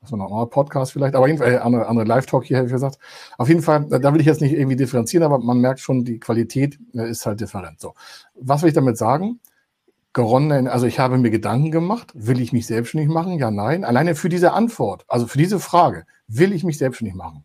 [0.00, 2.72] das ist ein anderer Podcast vielleicht, aber jedenfalls, äh, andere, andere Live-Talk hier, hätte ich
[2.72, 2.98] gesagt.
[3.36, 6.18] Auf jeden Fall, da will ich jetzt nicht irgendwie differenzieren, aber man merkt schon, die
[6.18, 7.80] Qualität äh, ist halt different.
[7.80, 7.94] So.
[8.34, 9.40] Was will ich damit sagen?
[10.12, 13.38] Geronnen, also ich habe mir Gedanken gemacht, will ich mich selbstständig machen?
[13.38, 13.84] Ja, nein.
[13.84, 17.44] Alleine für diese Antwort, also für diese Frage, will ich mich selbstständig machen?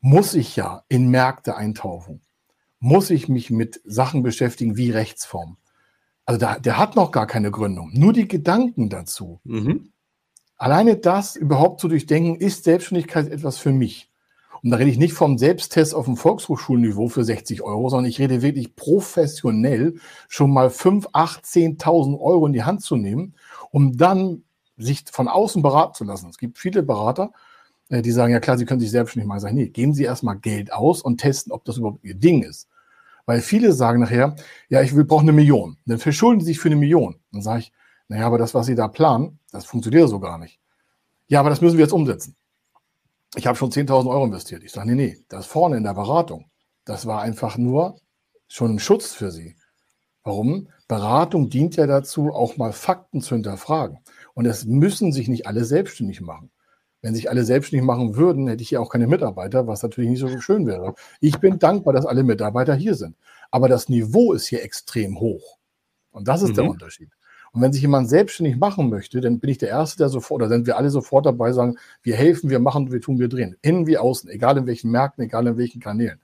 [0.00, 2.20] Muss ich ja in Märkte eintauchen?
[2.78, 5.56] Muss ich mich mit Sachen beschäftigen wie Rechtsform?
[6.24, 7.90] Also da, der hat noch gar keine Gründung.
[7.94, 9.40] Nur die Gedanken dazu.
[9.44, 9.92] Mhm.
[10.56, 14.10] Alleine das überhaupt zu durchdenken, ist Selbstständigkeit etwas für mich?
[14.62, 18.18] Und da rede ich nicht vom Selbsttest auf dem Volkshochschulniveau für 60 Euro, sondern ich
[18.18, 19.96] rede wirklich professionell
[20.28, 23.34] schon mal 5, 8, 10.000 Euro in die Hand zu nehmen,
[23.70, 24.42] um dann
[24.76, 26.28] sich von außen beraten zu lassen.
[26.30, 27.32] Es gibt viele Berater,
[27.90, 29.38] die sagen, ja klar, sie können sich selbstständig machen.
[29.38, 32.42] Ich sage, nee, geben Sie erstmal Geld aus und testen, ob das überhaupt Ihr Ding
[32.42, 32.68] ist.
[33.26, 34.36] Weil viele sagen nachher,
[34.68, 35.78] ja, ich will, brauche eine Million.
[35.86, 37.16] Dann verschulden sie sich für eine Million.
[37.32, 37.72] Dann sage ich,
[38.08, 40.60] naja, aber das, was Sie da planen, das funktioniert so gar nicht.
[41.26, 42.36] Ja, aber das müssen wir jetzt umsetzen.
[43.34, 44.62] Ich habe schon 10.000 Euro investiert.
[44.62, 46.48] Ich sage, nee, nee, das vorne in der Beratung,
[46.84, 48.00] das war einfach nur
[48.46, 49.56] schon ein Schutz für Sie.
[50.22, 50.68] Warum?
[50.88, 53.98] Beratung dient ja dazu, auch mal Fakten zu hinterfragen.
[54.34, 56.50] Und es müssen sich nicht alle selbstständig machen.
[57.02, 60.20] Wenn sich alle selbstständig machen würden, hätte ich hier auch keine Mitarbeiter, was natürlich nicht
[60.20, 60.94] so schön wäre.
[61.20, 63.16] Ich bin dankbar, dass alle Mitarbeiter hier sind.
[63.50, 65.58] Aber das Niveau ist hier extrem hoch.
[66.10, 66.54] Und das ist mhm.
[66.54, 67.10] der Unterschied.
[67.52, 70.48] Und wenn sich jemand selbstständig machen möchte, dann bin ich der Erste, der sofort, oder
[70.48, 73.56] sind wir alle sofort dabei, sagen, wir helfen, wir machen, wir tun, wir drehen.
[73.62, 76.20] Innen wie außen, egal in welchen Märkten, egal in welchen Kanälen.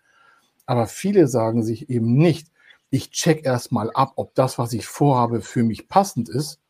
[0.67, 2.49] Aber viele sagen sich eben nicht,
[2.91, 6.61] ich check erstmal ab, ob das, was ich vorhabe, für mich passend ist,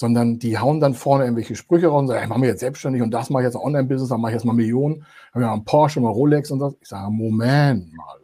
[0.00, 3.02] sondern die hauen dann vorne irgendwelche Sprüche raus und sagen, ich mache mich jetzt selbstständig
[3.02, 5.66] und das mache ich jetzt Online-Business, dann mache ich jetzt mal Millionen, habe ja einen
[5.66, 6.72] Porsche, mal Rolex und das.
[6.80, 8.16] Ich sage, Moment mal.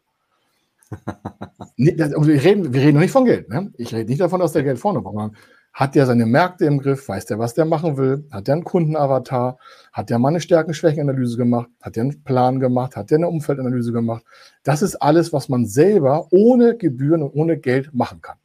[1.77, 3.51] wir, reden, wir reden noch nicht von Geld.
[3.51, 3.75] Ne?
[3.77, 5.33] Ich rede nicht davon, dass der Geld vorne braucht.
[5.75, 7.11] Hat der seine Märkte im Griff?
[7.11, 8.27] Weiß der, was der machen will?
[8.31, 9.59] Hat der einen Kundenavatar?
[9.93, 11.69] Hat der mal eine Stärken-Schwächen-Analyse gemacht?
[11.83, 12.97] Hat der einen Plan gemacht?
[12.97, 14.25] Hat der eine Umfeldanalyse gemacht?
[14.63, 18.39] Das ist alles, was man selber ohne Gebühren und ohne Geld machen kann.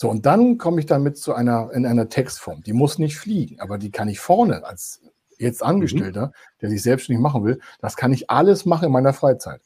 [0.00, 2.62] So, und dann komme ich damit zu einer, in einer Textform.
[2.62, 5.00] Die muss nicht fliegen, aber die kann ich vorne als
[5.38, 6.32] jetzt Angestellter, mhm.
[6.60, 9.60] der sich selbstständig machen will, das kann ich alles machen in meiner Freizeit.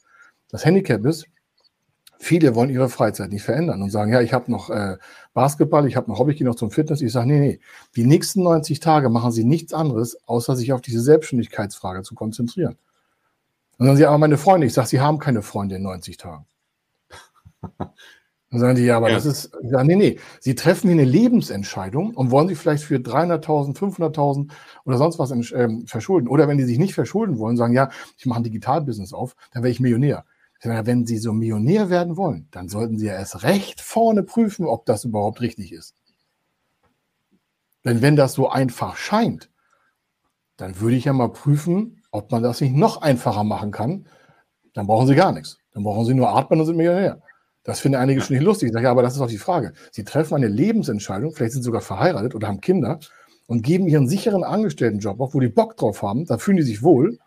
[0.48, 1.26] Das Handicap ist,
[2.18, 4.96] viele wollen ihre Freizeit nicht verändern und sagen, ja, ich habe noch äh,
[5.34, 7.02] Basketball, ich habe noch Hobby, ich gehe noch zum Fitness.
[7.02, 7.60] Ich sage, nee, nee,
[7.94, 12.78] die nächsten 90 Tage machen sie nichts anderes, außer sich auf diese Selbstständigkeitsfrage zu konzentrieren.
[13.76, 16.16] Und dann sagen sie, aber meine Freunde, ich sage, sie haben keine Freunde in 90
[16.16, 16.46] Tagen.
[18.52, 19.14] Dann sagen die, ja, aber ja.
[19.14, 20.18] das ist, ja, nee, nee.
[20.38, 24.50] Sie treffen hier eine Lebensentscheidung und wollen sich vielleicht für 300.000, 500.000
[24.84, 26.28] oder sonst was ähm, verschulden.
[26.28, 27.88] Oder wenn die sich nicht verschulden wollen, sagen, ja,
[28.18, 30.26] ich mache ein Digitalbusiness auf, dann wäre ich Millionär.
[30.58, 34.22] Ich sage, wenn Sie so Millionär werden wollen, dann sollten Sie ja erst recht vorne
[34.22, 35.94] prüfen, ob das überhaupt richtig ist.
[37.86, 39.50] Denn wenn das so einfach scheint,
[40.58, 44.06] dann würde ich ja mal prüfen, ob man das nicht noch einfacher machen kann.
[44.74, 45.56] Dann brauchen Sie gar nichts.
[45.72, 47.22] Dann brauchen Sie nur atmen und sind Millionär.
[47.64, 48.68] Das finden einige schon nicht lustig.
[48.68, 49.72] Ich sage, ja, aber das ist doch die Frage.
[49.90, 52.98] Sie treffen eine Lebensentscheidung, vielleicht sind sie sogar verheiratet oder haben Kinder
[53.46, 56.82] und geben ihren sicheren Angestelltenjob auf, wo die Bock drauf haben, da fühlen die sich
[56.82, 57.18] wohl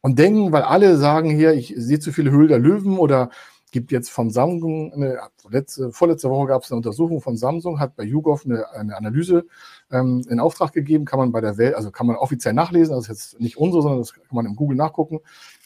[0.00, 3.30] und denken, weil alle sagen hier, ich sehe zu viele Höhle der Löwen oder
[3.74, 7.96] gibt jetzt von Samsung, eine, letzte, vorletzte Woche gab es eine Untersuchung von Samsung, hat
[7.96, 9.46] bei YouGov eine, eine Analyse
[9.90, 13.04] ähm, in Auftrag gegeben, kann man bei der Welt, also kann man offiziell nachlesen, das
[13.04, 15.20] ist jetzt nicht unsere, sondern das kann man im Google nachgucken.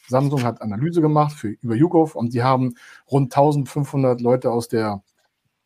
[0.09, 2.75] Samsung hat Analyse gemacht für, über YouGov und die haben
[3.11, 5.03] rund 1500 Leute aus der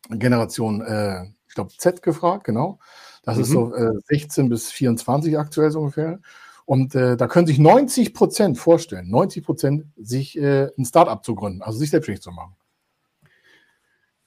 [0.09, 2.79] Generation, äh, ich glaube, Z gefragt, genau.
[3.23, 3.41] Das mhm.
[3.43, 6.19] ist so äh, 16 bis 24 aktuell so ungefähr.
[6.65, 11.35] Und äh, da können sich 90 Prozent vorstellen, 90 Prozent sich äh, ein Startup zu
[11.35, 12.55] gründen, also sich selbstständig zu machen.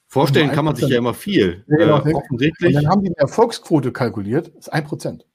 [0.07, 1.65] Vorstellen kann man sich ja immer viel.
[1.67, 2.05] Ja, genau.
[2.05, 2.75] äh, offensichtlich.
[2.75, 5.25] Und dann haben die eine Erfolgsquote kalkuliert, das ist ein Prozent.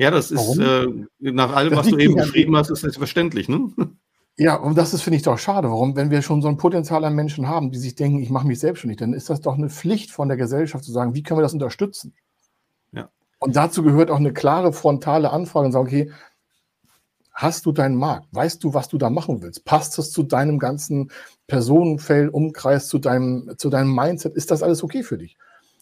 [0.00, 0.86] Ja, das ist äh,
[1.18, 3.70] nach allem, das was du eben beschrieben hast, ist selbstverständlich, ne?
[4.38, 5.68] Ja, und das ist, finde ich, doch schade.
[5.68, 8.46] Warum, wenn wir schon so ein Potenzial an Menschen haben, die sich denken, ich mache
[8.46, 11.38] mich selbstständig, dann ist das doch eine Pflicht von der Gesellschaft zu sagen, wie können
[11.38, 12.14] wir das unterstützen?
[12.92, 13.10] Ja.
[13.40, 16.10] Und dazu gehört auch eine klare frontale Anfrage und sagen, okay,
[17.34, 18.28] hast du deinen Markt?
[18.32, 19.66] Weißt du, was du da machen willst?
[19.66, 21.10] Passt das zu deinem ganzen
[21.46, 24.34] Personenfeld, Umkreis, zu deinem, zu deinem Mindset?
[24.34, 25.36] Ist das alles okay für dich?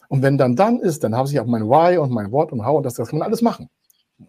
[0.08, 2.66] Und wenn dann dann ist, dann habe ich auch mein Why und mein What und
[2.66, 3.70] How und das, das kann man alles machen.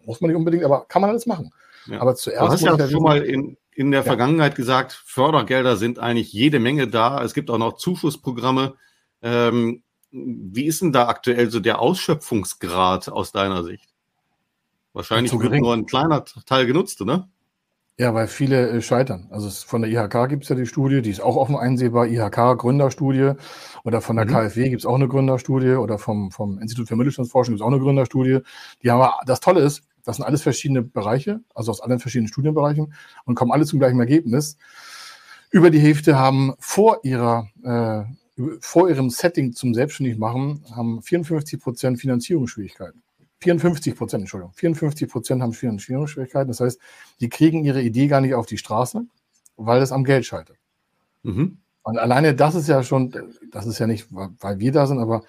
[0.04, 1.52] Muss man nicht unbedingt, aber kann man alles machen.
[1.86, 2.00] Ja.
[2.00, 2.62] Aber zuerst.
[2.62, 4.04] Du hast ja schon mal in, in der ja.
[4.04, 7.22] Vergangenheit gesagt, Fördergelder sind eigentlich jede Menge da.
[7.22, 8.74] Es gibt auch noch Zuschussprogramme.
[9.22, 13.88] Ähm, wie ist denn da aktuell so der Ausschöpfungsgrad aus deiner Sicht?
[14.92, 17.28] Wahrscheinlich wird nur ein kleiner Teil genutzt, oder?
[18.00, 19.26] Ja, weil viele äh, scheitern.
[19.28, 22.56] Also von der IHK gibt es ja die Studie, die ist auch offen einsehbar, IHK
[22.56, 23.32] Gründerstudie
[23.84, 24.30] oder von der mhm.
[24.30, 27.70] KfW gibt es auch eine Gründerstudie oder vom, vom Institut für Mittelstandsforschung gibt es auch
[27.70, 28.38] eine Gründerstudie.
[28.82, 32.94] Die haben das Tolle ist, das sind alles verschiedene Bereiche, also aus allen verschiedenen Studienbereichen
[33.26, 34.56] und kommen alle zum gleichen Ergebnis.
[35.50, 38.04] Über die Hälfte haben vor ihrer äh,
[38.62, 43.02] vor ihrem Setting zum Selbstständigmachen haben 54 Prozent Finanzierungsschwierigkeiten.
[43.40, 46.48] 54 Prozent, Entschuldigung, 54 Prozent haben Finanzierungsschwierigkeiten.
[46.48, 46.80] Das heißt,
[47.20, 49.04] die kriegen ihre Idee gar nicht auf die Straße,
[49.56, 50.58] weil es am Geld scheitert.
[51.22, 51.58] Mhm.
[51.82, 53.14] Und alleine das ist ja schon,
[53.50, 55.22] das ist ja nicht, weil wir da sind, aber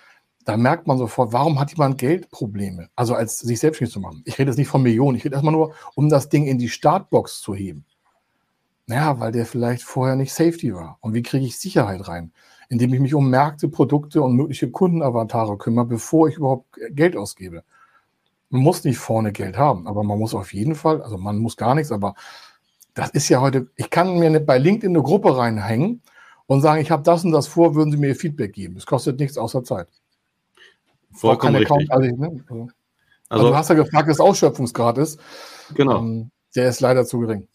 [0.43, 2.89] da merkt man sofort, warum hat jemand Geldprobleme?
[2.95, 4.21] Also als sich selbstständig zu machen.
[4.25, 6.69] Ich rede jetzt nicht von Millionen, ich rede erstmal nur, um das Ding in die
[6.69, 7.85] Startbox zu heben.
[8.87, 10.97] Naja, weil der vielleicht vorher nicht Safety war.
[10.99, 12.33] Und wie kriege ich Sicherheit rein?
[12.67, 17.63] Indem ich mich um Märkte, Produkte und mögliche Kundenavatare kümmere, bevor ich überhaupt Geld ausgebe.
[18.51, 21.57] Man muss nicht vorne Geld haben, aber man muss auf jeden Fall, also man muss
[21.57, 22.13] gar nichts, aber
[22.93, 26.01] das ist ja heute, ich kann mir nicht bei LinkedIn eine Gruppe reinhängen
[26.47, 28.75] und sagen, ich habe das und das vor, würden Sie mir Feedback geben.
[28.75, 29.87] Es kostet nichts außer Zeit.
[31.13, 31.91] Vollkommen richtig.
[31.91, 32.43] Also, ne?
[32.49, 32.69] also,
[33.29, 35.19] also, du hast ja gefragt, was Ausschöpfungsgrad ist.
[35.73, 35.99] Genau.
[35.99, 37.47] Ähm, der ist leider zu gering.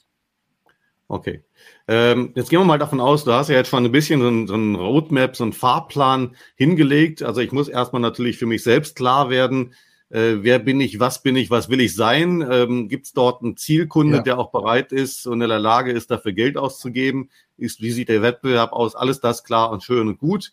[1.09, 1.45] Okay.
[1.89, 4.29] Ähm, jetzt gehen wir mal davon aus, du hast ja jetzt schon ein bisschen so
[4.29, 7.23] ein, so ein Roadmap, so einen Fahrplan hingelegt.
[7.23, 9.75] Also ich muss erstmal natürlich für mich selbst klar werden,
[10.11, 12.47] äh, wer bin ich, was bin ich, was will ich sein?
[12.49, 14.23] Ähm, Gibt es dort einen Zielkunde, ja.
[14.23, 17.31] der auch bereit ist und in der Lage ist, dafür Geld auszugeben?
[17.57, 18.95] Ist, wie sieht der Wettbewerb aus?
[18.95, 20.53] Alles das klar und schön und gut.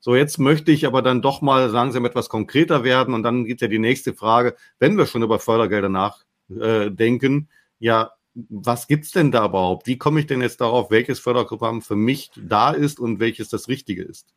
[0.00, 3.60] So, jetzt möchte ich aber dann doch mal langsam etwas konkreter werden und dann geht
[3.60, 9.30] ja die nächste Frage, wenn wir schon über Fördergelder nachdenken, äh, ja, was gibt's denn
[9.30, 9.86] da überhaupt?
[9.86, 13.68] Wie komme ich denn jetzt darauf, welches Förderprogramm für mich da ist und welches das
[13.68, 14.34] Richtige ist?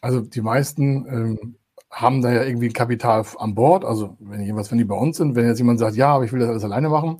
[0.00, 1.54] Also die meisten ähm,
[1.92, 3.84] haben da ja irgendwie Kapital an Bord.
[3.84, 6.32] Also wenn jemand, wenn die bei uns sind, wenn jetzt jemand sagt, ja, aber ich
[6.32, 7.18] will das alles alleine machen,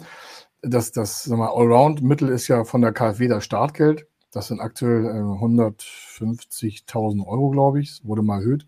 [0.63, 4.07] das, das sag mal, Allround-Mittel ist ja von der KfW das Startgeld.
[4.33, 7.99] Das sind aktuell äh, 150.000 Euro, glaube ich.
[7.99, 8.67] Das wurde mal erhöht.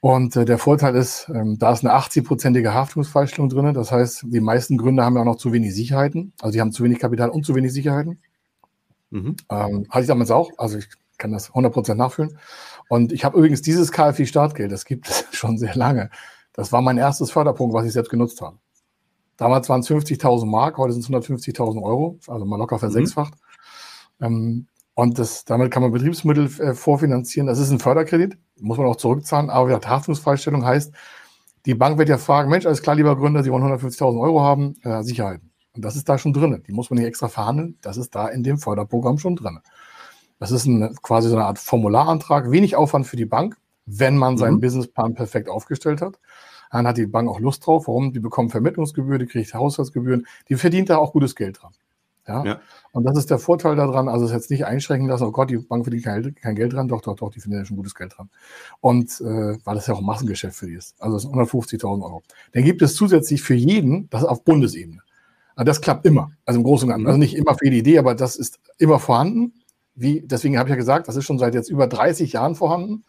[0.00, 3.74] Und äh, der Vorteil ist, ähm, da ist eine 80-prozentige Haftungsfreistellung drin.
[3.74, 6.32] Das heißt, die meisten Gründer haben ja auch noch zu wenig Sicherheiten.
[6.40, 8.20] Also die haben zu wenig Kapital und zu wenig Sicherheiten.
[9.10, 9.36] Mhm.
[9.50, 10.50] Ähm, hatte ich damals auch.
[10.58, 12.38] Also ich kann das 100% nachfühlen.
[12.88, 16.10] Und ich habe übrigens dieses KfW-Startgeld, das gibt es schon sehr lange.
[16.52, 18.58] Das war mein erstes Förderpunkt, was ich selbst genutzt habe.
[19.36, 23.34] Damals waren es 50.000 Mark, heute sind es 150.000 Euro, also mal locker versechsfacht.
[24.18, 24.26] Mhm.
[24.26, 27.46] Ähm, und das, damit kann man Betriebsmittel äh, vorfinanzieren.
[27.46, 29.48] Das ist ein Förderkredit, muss man auch zurückzahlen.
[29.48, 30.92] Aber ja, Haftungsfreistellung heißt,
[31.66, 34.74] die Bank wird ja fragen, Mensch, alles klar, lieber Gründer, Sie wollen 150.000 Euro haben,
[34.82, 35.52] äh, Sicherheiten.
[35.76, 36.64] Und das ist da schon drin.
[36.66, 37.78] Die muss man nicht extra verhandeln.
[37.80, 39.60] Das ist da in dem Förderprogramm schon drin.
[40.38, 44.38] Das ist ein, quasi so eine Art Formularantrag, wenig Aufwand für die Bank, wenn man
[44.38, 44.60] seinen mhm.
[44.60, 46.18] Businessplan perfekt aufgestellt hat.
[46.70, 47.88] Dann hat die Bank auch Lust drauf.
[47.88, 48.12] Warum?
[48.12, 51.72] Die bekommen Vermittlungsgebühr, die kriegt Haushaltsgebühren, die verdient da auch gutes Geld dran.
[52.26, 52.44] Ja?
[52.44, 52.60] ja?
[52.92, 55.56] Und das ist der Vorteil daran, also es jetzt nicht einschränken lassen, oh Gott, die
[55.56, 58.14] Bank verdient kein, kein Geld dran, doch, doch, doch, die verdient ja schon gutes Geld
[58.16, 58.28] dran.
[58.80, 60.94] Und äh, weil das ja auch ein Massengeschäft für die ist.
[61.00, 62.22] Also das sind 150.000 Euro.
[62.52, 65.00] Dann gibt es zusätzlich für jeden, das auf Bundesebene.
[65.56, 66.30] Also das klappt immer.
[66.44, 67.02] Also im Großen und Ganzen.
[67.02, 67.08] Mhm.
[67.08, 69.54] Also nicht immer für jede Idee, aber das ist immer vorhanden
[70.00, 73.04] wie, deswegen habe ich ja gesagt, das ist schon seit jetzt über 30 Jahren vorhanden.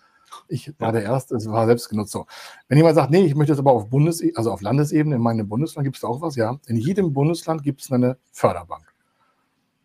[0.47, 2.25] Ich war der Erste, es war selbst genutzt so.
[2.67, 5.47] Wenn jemand sagt, nee, ich möchte das aber auf Bundes, also auf Landesebene, in meinem
[5.47, 6.59] Bundesland gibt es auch was, ja.
[6.67, 8.83] In jedem Bundesland gibt es eine Förderbank.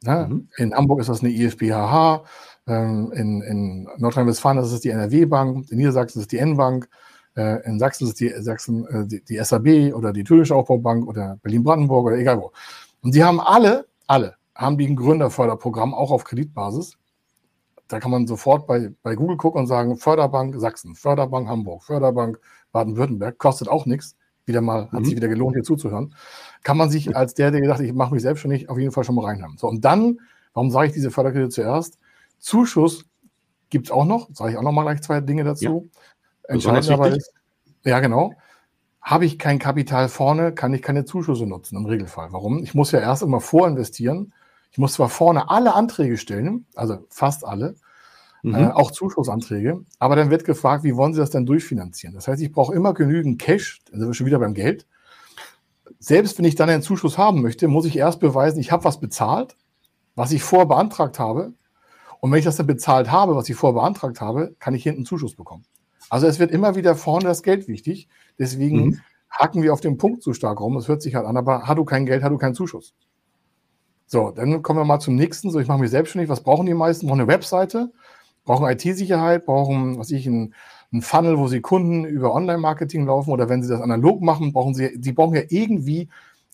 [0.04, 0.48] Ja, mhm.
[0.56, 2.24] In Hamburg ist das eine IFBHH,
[2.66, 6.88] ähm, in, in Nordrhein-Westfalen ist es die NRW-Bank, in Niedersachsen ist es die N-Bank,
[7.36, 11.06] äh, in Sachsen ist es die, Sachsen, äh, die, die SAB oder die Türkische Aufbaubank
[11.06, 12.52] oder Berlin-Brandenburg oder egal wo.
[13.02, 16.96] Und die haben alle, alle haben die ein Gründerförderprogramm auch auf Kreditbasis.
[17.88, 22.40] Da kann man sofort bei, bei Google gucken und sagen, Förderbank Sachsen, Förderbank Hamburg, Förderbank
[22.72, 24.16] Baden-Württemberg, kostet auch nichts.
[24.46, 24.92] Wieder mal, mhm.
[24.92, 26.14] hat sich wieder gelohnt, hier zuzuhören.
[26.62, 29.14] Kann man sich als der, der gedacht, ich mache mich selbstständig, auf jeden Fall schon
[29.14, 29.56] mal reinhaben.
[29.58, 30.20] So, und dann,
[30.52, 31.98] warum sage ich diese Förderkredite zuerst?
[32.38, 33.06] Zuschuss
[33.70, 35.90] gibt es auch noch, sage ich auch noch mal gleich zwei Dinge dazu.
[36.44, 36.54] Ja.
[36.54, 37.32] Entscheidend dabei ist,
[37.84, 38.34] ja genau,
[39.00, 42.28] habe ich kein Kapital vorne, kann ich keine Zuschüsse nutzen im Regelfall.
[42.32, 42.62] Warum?
[42.62, 44.32] Ich muss ja erst immer vorinvestieren
[44.74, 47.76] ich muss zwar vorne alle Anträge stellen, also fast alle,
[48.42, 48.56] mhm.
[48.56, 52.12] äh, auch Zuschussanträge, aber dann wird gefragt, wie wollen Sie das denn durchfinanzieren?
[52.12, 54.88] Das heißt, ich brauche immer genügend Cash, also sind wir schon wieder beim Geld.
[56.00, 58.98] Selbst wenn ich dann einen Zuschuss haben möchte, muss ich erst beweisen, ich habe was
[58.98, 59.56] bezahlt,
[60.16, 61.52] was ich vorher beantragt habe.
[62.18, 65.04] Und wenn ich das dann bezahlt habe, was ich vorher beantragt habe, kann ich hinten
[65.04, 65.66] Zuschuss bekommen.
[66.10, 68.08] Also es wird immer wieder vorne das Geld wichtig.
[68.40, 69.00] Deswegen mhm.
[69.30, 70.76] hacken wir auf den Punkt so stark rum.
[70.78, 72.92] Es hört sich halt an, aber hast du kein Geld, hast du keinen Zuschuss.
[74.06, 75.50] So, dann kommen wir mal zum nächsten.
[75.50, 76.30] So, ich mache mich selbstständig.
[76.30, 77.06] Was brauchen die meisten?
[77.06, 77.90] Brauchen eine Webseite,
[78.44, 80.54] brauchen IT-Sicherheit, brauchen, was ich, einen,
[80.92, 84.74] einen Funnel, wo sie Kunden über Online-Marketing laufen oder wenn sie das analog machen, brauchen
[84.74, 86.08] sie, die brauchen ja irgendwie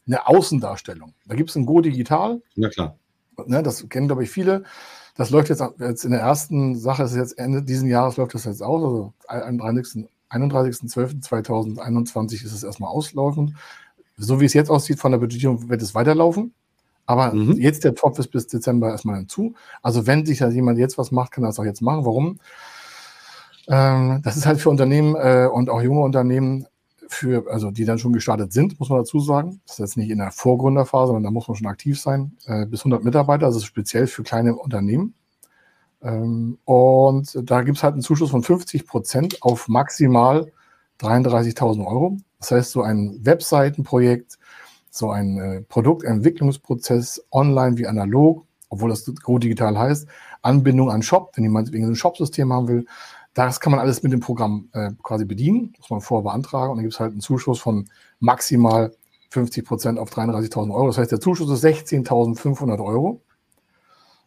[0.06, 1.14] eine Außendarstellung.
[1.26, 2.40] Da gibt es ein Go Digital.
[2.56, 2.96] Na klar.
[3.46, 4.64] Ne, das kennen, glaube ich, viele.
[5.16, 8.44] Das läuft jetzt, jetzt in der ersten Sache, ist jetzt Ende dieses Jahres läuft das
[8.44, 10.08] jetzt aus, also 31.12.2021
[11.80, 13.54] 31 ist es erstmal auslaufend.
[14.16, 16.54] So wie es jetzt aussieht von der Budgetierung, wird es weiterlaufen.
[17.10, 17.54] Aber mhm.
[17.54, 19.54] jetzt der Topf ist bis Dezember erstmal hinzu.
[19.82, 22.04] Also wenn sich da jemand jetzt was macht, kann er das auch jetzt machen.
[22.04, 22.38] Warum?
[23.66, 26.68] Ähm, das ist halt für Unternehmen äh, und auch junge Unternehmen,
[27.08, 29.60] für, also die dann schon gestartet sind, muss man dazu sagen.
[29.66, 32.36] Das ist jetzt nicht in der Vorgründerphase, sondern da muss man schon aktiv sein.
[32.46, 35.14] Äh, bis 100 Mitarbeiter, also speziell für kleine Unternehmen.
[36.00, 40.52] Ähm, und da gibt es halt einen Zuschuss von 50 Prozent auf maximal
[41.00, 42.18] 33.000 Euro.
[42.38, 44.38] Das heißt, so ein Webseitenprojekt,
[44.90, 50.06] so ein äh, Produktentwicklungsprozess online wie analog, obwohl das Go Digital heißt,
[50.42, 52.86] Anbindung an Shop, wenn jemand wegen ein Shop-System haben will,
[53.34, 56.78] das kann man alles mit dem Programm äh, quasi bedienen, muss man vorher beantragen und
[56.78, 58.92] dann gibt es halt einen Zuschuss von maximal
[59.30, 60.88] 50 Prozent auf 33.000 Euro.
[60.88, 63.22] Das heißt, der Zuschuss ist 16.500 Euro.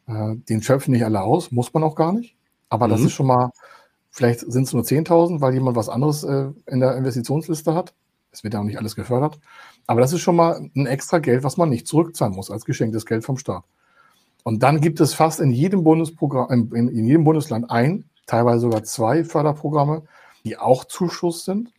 [0.08, 2.36] Äh, den schöpfen nicht alle aus, muss man auch gar nicht.
[2.70, 2.92] Aber mhm.
[2.92, 3.52] das ist schon mal,
[4.10, 7.94] vielleicht sind es nur 10.000, weil jemand was anderes äh, in der Investitionsliste hat.
[8.34, 9.40] Es wird ja auch nicht alles gefördert.
[9.88, 13.06] Aber das ist schon mal ein extra Geld, was man nicht zurückzahlen muss als geschenktes
[13.06, 13.64] Geld vom Staat.
[14.44, 18.84] Und dann gibt es fast in jedem Bundesprogramm, in, in jedem Bundesland ein, teilweise sogar
[18.84, 20.04] zwei Förderprogramme,
[20.44, 21.72] die auch Zuschuss sind.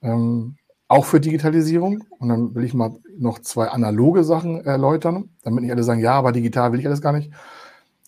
[0.00, 0.56] Ähm,
[0.88, 2.04] auch für Digitalisierung.
[2.18, 6.12] Und dann will ich mal noch zwei analoge Sachen erläutern, damit nicht alle sagen, ja,
[6.12, 7.30] aber digital will ich alles gar nicht.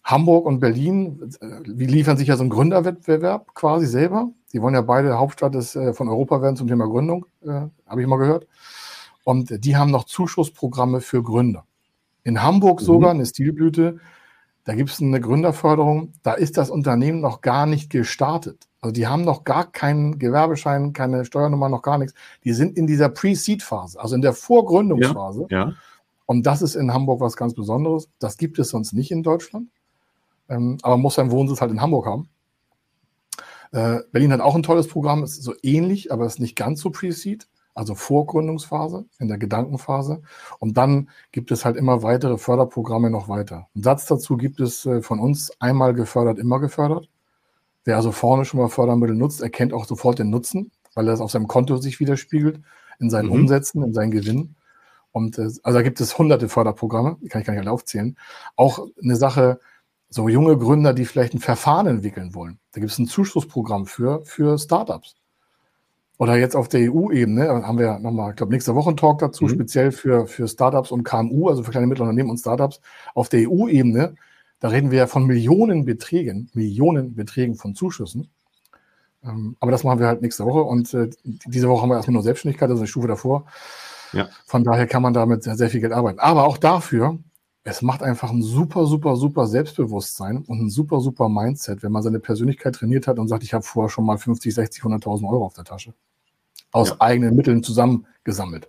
[0.05, 4.31] Hamburg und Berlin, äh, wir liefern sich ja so einen Gründerwettbewerb quasi selber.
[4.55, 8.01] Die wollen ja beide Hauptstadt des, äh, von Europa werden zum Thema Gründung, äh, habe
[8.01, 8.47] ich mal gehört.
[9.25, 11.64] Und die haben noch Zuschussprogramme für Gründer.
[12.23, 12.85] In Hamburg mhm.
[12.85, 13.99] sogar eine Stilblüte,
[14.64, 18.69] da gibt es eine Gründerförderung, da ist das Unternehmen noch gar nicht gestartet.
[18.81, 22.14] Also die haben noch gar keinen Gewerbeschein, keine Steuernummer, noch gar nichts.
[22.45, 25.47] Die sind in dieser Pre-Seed-Phase, also in der Vorgründungsphase.
[25.51, 25.73] Ja, ja.
[26.27, 28.09] Und das ist in Hamburg was ganz Besonderes.
[28.19, 29.69] Das gibt es sonst nicht in Deutschland.
[30.49, 32.29] Ähm, aber man muss seinen Wohnsitz halt in Hamburg haben.
[33.75, 36.91] Äh, Berlin hat auch ein tolles Programm, ist so ähnlich, aber ist nicht ganz so
[36.91, 40.23] Pre-Seed, also Vorgründungsphase, in der Gedankenphase.
[40.61, 43.67] Und dann gibt es halt immer weitere Förderprogramme noch weiter.
[43.75, 47.09] Ein Satz dazu gibt es äh, von uns einmal gefördert, immer gefördert.
[47.85, 51.21] Wer also vorne schon mal Fördermittel nutzt, erkennt auch sofort den Nutzen, weil er es
[51.21, 52.61] auf seinem Konto sich widerspiegelt,
[53.01, 53.33] in seinen mhm.
[53.33, 54.55] Umsätzen, in seinen Gewinnen.
[55.11, 58.17] Und äh, also da gibt es hunderte Förderprogramme, die kann ich gar nicht alle aufzählen.
[58.55, 59.59] Auch eine Sache,
[60.09, 62.59] so junge Gründer, die vielleicht ein Verfahren entwickeln wollen.
[62.73, 65.17] Da gibt es ein Zuschussprogramm für, für Startups.
[66.19, 69.45] Oder jetzt auf der EU-Ebene, haben wir nochmal, ich glaube, nächste Woche einen Talk dazu,
[69.45, 69.49] mhm.
[69.49, 72.81] speziell für, für Startups und KMU, also für kleine Mittelunternehmen und Startups.
[73.14, 74.14] Auf der EU-Ebene
[74.64, 78.31] da reden wir ja von Millionenbeträgen, Millionenbeträgen von Zuschüssen.
[79.23, 80.62] Ähm, aber das machen wir halt nächste Woche.
[80.62, 83.45] Und äh, diese Woche haben wir erstmal nur Selbstständigkeit, also eine Stufe davor.
[84.14, 84.31] Ja.
[84.47, 86.19] Von daher kann man damit sehr, sehr viel Geld arbeiten.
[86.19, 87.19] Aber auch dafür,
[87.64, 92.03] es macht einfach ein super, super, super Selbstbewusstsein und ein super, super Mindset, wenn man
[92.03, 95.46] seine Persönlichkeit trainiert hat und sagt, ich habe vorher schon mal 50, 60, 100.000 Euro
[95.46, 95.94] auf der Tasche.
[96.72, 96.96] Aus ja.
[97.00, 98.68] eigenen Mitteln zusammengesammelt.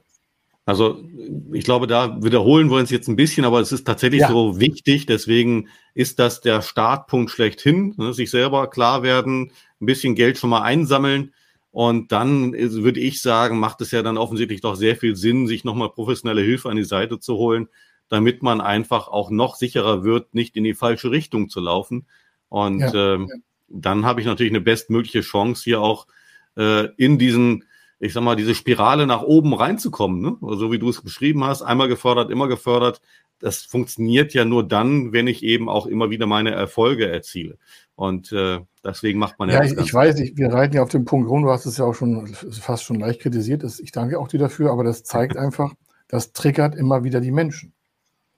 [0.65, 1.03] Also
[1.51, 4.29] ich glaube, da wiederholen wir uns jetzt ein bisschen, aber es ist tatsächlich ja.
[4.29, 5.05] so wichtig.
[5.05, 7.93] Deswegen ist das der Startpunkt schlechthin.
[7.97, 8.13] Ne?
[8.13, 11.33] Sich selber klar werden, ein bisschen Geld schon mal einsammeln.
[11.71, 15.65] Und dann würde ich sagen, macht es ja dann offensichtlich doch sehr viel Sinn, sich
[15.65, 17.67] nochmal professionelle Hilfe an die Seite zu holen,
[18.09, 22.07] damit man einfach auch noch sicherer wird, nicht in die falsche Richtung zu laufen.
[22.49, 23.15] Und ja.
[23.15, 23.27] äh,
[23.67, 26.07] dann habe ich natürlich eine bestmögliche Chance, hier auch
[26.55, 27.65] äh, in diesen
[27.99, 30.37] ich sag mal, diese Spirale nach oben reinzukommen, ne?
[30.41, 33.01] so also, wie du es beschrieben hast, einmal gefördert, immer gefördert.
[33.39, 37.57] Das funktioniert ja nur dann, wenn ich eben auch immer wieder meine Erfolge erziele.
[37.95, 39.55] Und äh, deswegen macht man ja.
[39.55, 41.77] Ja, ich, ich weiß, ich, wir reiten ja auf dem Punkt rum, du hast es
[41.77, 43.63] ja auch schon fast schon leicht kritisiert.
[43.63, 45.73] Ich danke auch dir dafür, aber das zeigt einfach,
[46.07, 47.73] das triggert immer wieder die Menschen.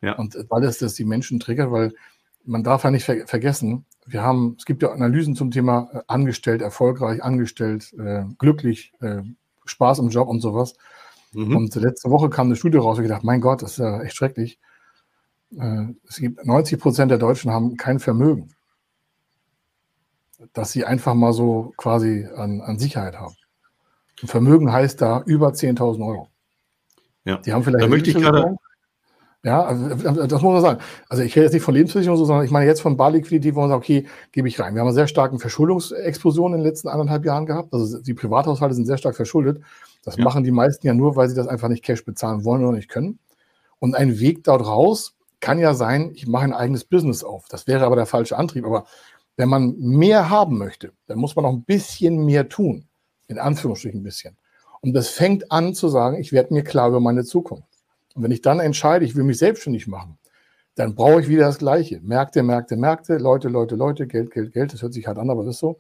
[0.02, 0.14] Ja.
[0.14, 1.94] Und weil es das die Menschen triggert, weil
[2.46, 6.00] man darf ja nicht ver vergessen, wir haben, es gibt ja Analysen zum Thema äh,
[6.08, 9.22] angestellt, erfolgreich, angestellt, äh, glücklich, äh,
[9.66, 10.76] Spaß im Job und sowas.
[11.34, 11.58] Mhm.
[11.58, 14.02] Und letzte Woche kam eine Studie raus und ich dachte, mein Gott, das ist ja
[14.02, 14.60] echt schrecklich.
[15.58, 18.56] Äh, es gibt 90 Prozent der Deutschen haben kein Vermögen,
[20.54, 23.36] dass sie einfach mal so quasi an, an Sicherheit haben.
[24.22, 26.30] Und Vermögen heißt da über 10.000 Euro.
[27.26, 27.38] Ja.
[27.38, 27.84] Die haben vielleicht.
[27.84, 28.58] Da möchte ich gerade.
[29.48, 30.82] Ja, also das muss man sagen.
[31.08, 33.70] Also ich rede jetzt nicht von Lebensversicherung, sondern ich meine jetzt von Barliquidität, wo man
[33.70, 34.76] sagt, okay, gebe ich rein.
[34.76, 37.74] Wir haben eine sehr starken Verschuldungsexplosion in den letzten anderthalb Jahren gehabt.
[37.74, 39.64] Also die Privathaushalte sind sehr stark verschuldet.
[40.04, 40.24] Das ja.
[40.26, 42.90] machen die meisten ja nur, weil sie das einfach nicht Cash bezahlen wollen oder nicht
[42.90, 43.20] können.
[43.80, 47.46] Und ein Weg dort raus kann ja sein, ich mache ein eigenes Business auf.
[47.48, 48.66] Das wäre aber der falsche Antrieb.
[48.66, 48.84] Aber
[49.38, 52.86] wenn man mehr haben möchte, dann muss man auch ein bisschen mehr tun.
[53.30, 54.36] In Anführungsstrichen ein bisschen.
[54.82, 57.67] Und das fängt an zu sagen, ich werde mir klar über meine Zukunft.
[58.18, 60.18] Und wenn ich dann entscheide, ich will mich selbstständig machen,
[60.74, 62.02] dann brauche ich wieder das Gleiche.
[62.02, 64.74] Märkte, Märkte, Märkte, Leute, Leute, Leute, Geld, Geld, Geld.
[64.74, 65.80] Das hört sich hart an, aber das ist so.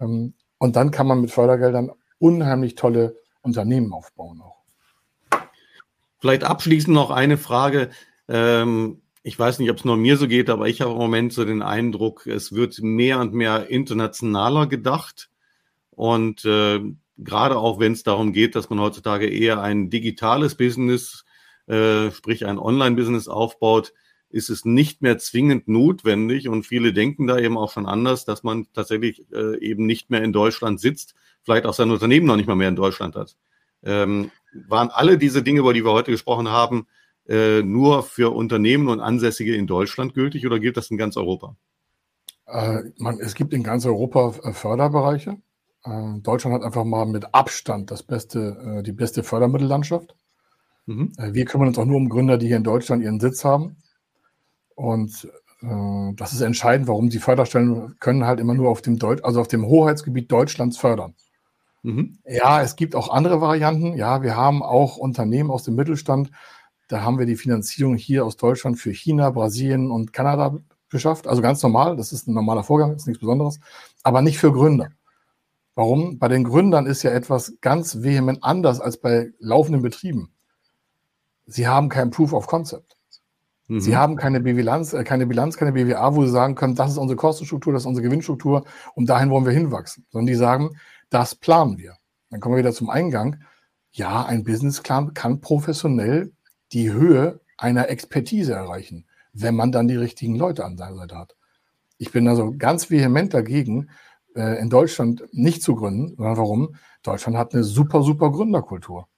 [0.00, 4.56] Ähm, und dann kann man mit Fördergeldern unheimlich tolle Unternehmen aufbauen auch.
[6.18, 7.90] Vielleicht abschließend noch eine Frage.
[8.26, 11.32] Ähm, ich weiß nicht, ob es nur mir so geht, aber ich habe im Moment
[11.32, 15.30] so den Eindruck, es wird mehr und mehr internationaler gedacht.
[15.90, 16.80] Und äh,
[17.16, 21.22] gerade auch wenn es darum geht, dass man heutzutage eher ein digitales Business,
[21.66, 23.92] äh, sprich ein Online-Business aufbaut,
[24.28, 28.42] ist es nicht mehr zwingend notwendig und viele denken da eben auch schon anders, dass
[28.42, 32.48] man tatsächlich äh, eben nicht mehr in Deutschland sitzt, vielleicht auch sein Unternehmen noch nicht
[32.48, 33.36] mal mehr in Deutschland hat.
[33.82, 34.30] Ähm,
[34.68, 36.86] waren alle diese Dinge, über die wir heute gesprochen haben,
[37.28, 41.56] äh, nur für Unternehmen und Ansässige in Deutschland gültig oder gilt das in ganz Europa?
[42.46, 45.36] Äh, man, es gibt in ganz Europa äh, Förderbereiche.
[45.84, 50.14] Äh, Deutschland hat einfach mal mit Abstand das beste, die beste Fördermittellandschaft.
[50.86, 51.12] Mhm.
[51.18, 53.76] wir kümmern uns auch nur um Gründer, die hier in Deutschland ihren Sitz haben.
[54.76, 55.28] Und
[55.62, 59.40] äh, das ist entscheidend, warum die Förderstellen können halt immer nur auf dem Deut also
[59.40, 61.14] auf dem Hoheitsgebiet Deutschlands fördern.
[61.82, 62.18] Mhm.
[62.24, 63.96] Ja, es gibt auch andere Varianten.
[63.96, 66.30] Ja, wir haben auch Unternehmen aus dem Mittelstand.
[66.88, 70.56] Da haben wir die Finanzierung hier aus Deutschland für China, Brasilien und Kanada
[70.88, 71.26] beschafft.
[71.26, 71.96] Also ganz normal.
[71.96, 73.60] Das ist ein normaler Vorgang, ist nichts Besonderes.
[74.02, 74.90] Aber nicht für Gründer.
[75.74, 76.18] Warum?
[76.18, 80.30] Bei den Gründern ist ja etwas ganz vehement anders als bei laufenden Betrieben.
[81.46, 82.96] Sie haben kein Proof of Concept.
[83.68, 83.80] Mhm.
[83.80, 86.98] Sie haben keine Bilanz, äh, keine Bilanz, keine BWA, wo sie sagen können, das ist
[86.98, 90.06] unsere Kostenstruktur, das ist unsere Gewinnstruktur und dahin wollen wir hinwachsen.
[90.10, 90.76] Sondern die sagen,
[91.10, 91.96] das planen wir.
[92.30, 93.36] Dann kommen wir wieder zum Eingang.
[93.92, 96.32] Ja, ein Businessplan kann professionell
[96.72, 101.36] die Höhe einer Expertise erreichen, wenn man dann die richtigen Leute an seiner Seite hat.
[101.98, 103.88] Ich bin also ganz vehement dagegen,
[104.34, 106.76] äh, in Deutschland nicht zu gründen, sondern warum?
[107.02, 109.08] Deutschland hat eine super, super Gründerkultur.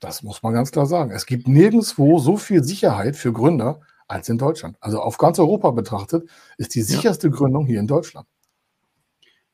[0.00, 1.10] Das muss man ganz klar sagen.
[1.10, 4.76] Es gibt nirgendwo so viel Sicherheit für Gründer als in Deutschland.
[4.80, 7.30] Also auf ganz Europa betrachtet ist die sicherste.
[7.30, 8.26] Gründung hier in Deutschland.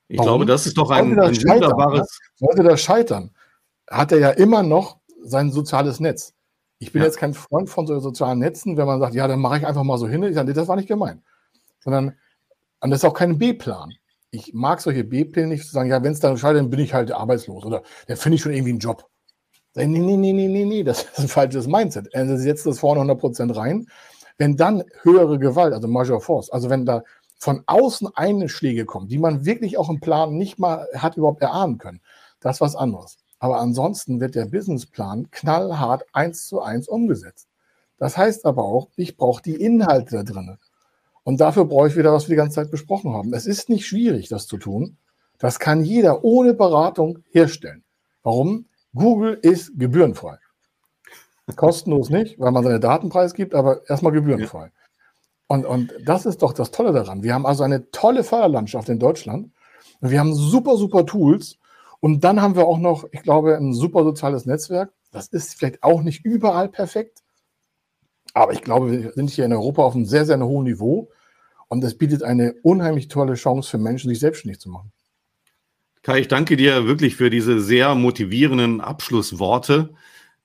[0.09, 0.29] Ich Warum?
[0.29, 2.01] glaube, das ist doch ein, ein wunderbares.
[2.01, 2.47] Ne?
[2.47, 3.31] Sollte das scheitern,
[3.91, 6.35] hat er ja immer noch sein soziales Netz.
[6.79, 7.07] Ich bin ja.
[7.07, 9.83] jetzt kein Freund von so sozialen Netzen, wenn man sagt, ja, dann mache ich einfach
[9.83, 10.23] mal so hin.
[10.25, 11.23] Ich sage, das war nicht gemeint.
[11.81, 12.17] Sondern,
[12.81, 13.95] und das ist auch kein B-Plan.
[14.31, 16.93] Ich mag solche B-Pläne nicht zu sagen, ja, wenn es dann scheitert, dann bin ich
[16.93, 19.09] halt arbeitslos oder dann finde ich schon irgendwie einen Job.
[19.75, 22.15] Nee, nee, nee, nee, nee, nee, das ist ein falsches Mindset.
[22.15, 23.87] Also sie setzt das vorne 100% rein.
[24.39, 27.03] Wenn dann höhere Gewalt, also Major Force, also wenn da
[27.39, 31.79] von außen Einschläge kommen, die man wirklich auch im Plan nicht mal hat überhaupt erahnen
[31.79, 32.01] können,
[32.41, 33.19] das ist was anderes.
[33.39, 37.49] Aber ansonsten wird der Businessplan knallhart eins zu eins umgesetzt.
[37.99, 40.57] Das heißt aber auch, ich brauche die Inhalte da drin.
[41.25, 43.33] Und dafür brauche ich wieder, was wir die ganze Zeit besprochen haben.
[43.35, 44.97] Es ist nicht schwierig, das zu tun.
[45.39, 47.83] Das kann jeder ohne Beratung herstellen.
[48.23, 48.67] Warum?
[48.95, 50.39] Google ist gebührenfrei.
[51.57, 54.71] Kostenlos nicht, weil man seine Daten preisgibt, aber erstmal gebührenfrei.
[55.47, 57.23] Und, und das ist doch das Tolle daran.
[57.23, 59.51] Wir haben also eine tolle Förderlandschaft in Deutschland.
[60.01, 61.59] Und wir haben super, super Tools.
[62.01, 64.93] Und dann haben wir auch noch, ich glaube, ein super soziales Netzwerk.
[65.13, 67.23] Das ist vielleicht auch nicht überall perfekt.
[68.33, 71.11] Aber ich glaube, wir sind hier in Europa auf einem sehr, sehr hohen Niveau.
[71.69, 74.93] Und es bietet eine unheimlich tolle Chance für Menschen, sich selbstständig zu machen.
[76.05, 79.95] Kai, ich danke dir wirklich für diese sehr motivierenden Abschlussworte.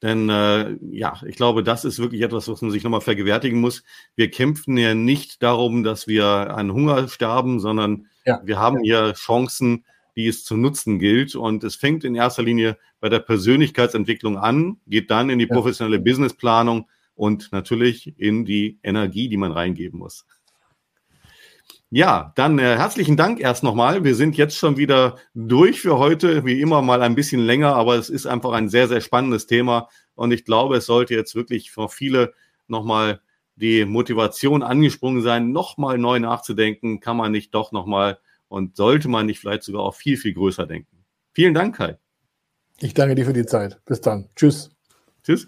[0.02, 3.84] Denn äh, ja, ich glaube, das ist wirklich etwas, was man sich nochmal vergewärtigen muss.
[4.16, 8.40] Wir kämpfen ja nicht darum, dass wir an Hunger sterben, sondern ja.
[8.46, 9.84] wir haben hier Chancen,
[10.16, 11.36] die es zu nutzen gilt.
[11.36, 16.00] Und es fängt in erster Linie bei der Persönlichkeitsentwicklung an, geht dann in die professionelle.
[16.00, 20.26] Businessplanung und natürlich in die Energie, die man reingeben muss.
[21.92, 24.04] Ja, dann äh, herzlichen Dank erst nochmal.
[24.04, 27.96] Wir sind jetzt schon wieder durch für heute, wie immer mal ein bisschen länger, aber
[27.96, 31.72] es ist einfach ein sehr, sehr spannendes Thema und ich glaube, es sollte jetzt wirklich
[31.72, 32.34] für viele
[32.68, 33.22] nochmal
[33.56, 38.20] die Motivation angesprungen sein, nochmal neu nachzudenken, kann man nicht doch nochmal
[38.50, 41.04] und sollte man nicht vielleicht sogar auch viel, viel größer denken.
[41.34, 41.98] Vielen Dank, Kai.
[42.80, 43.80] Ich danke dir für die Zeit.
[43.86, 44.30] Bis dann.
[44.36, 44.70] Tschüss.
[45.24, 45.48] Tschüss.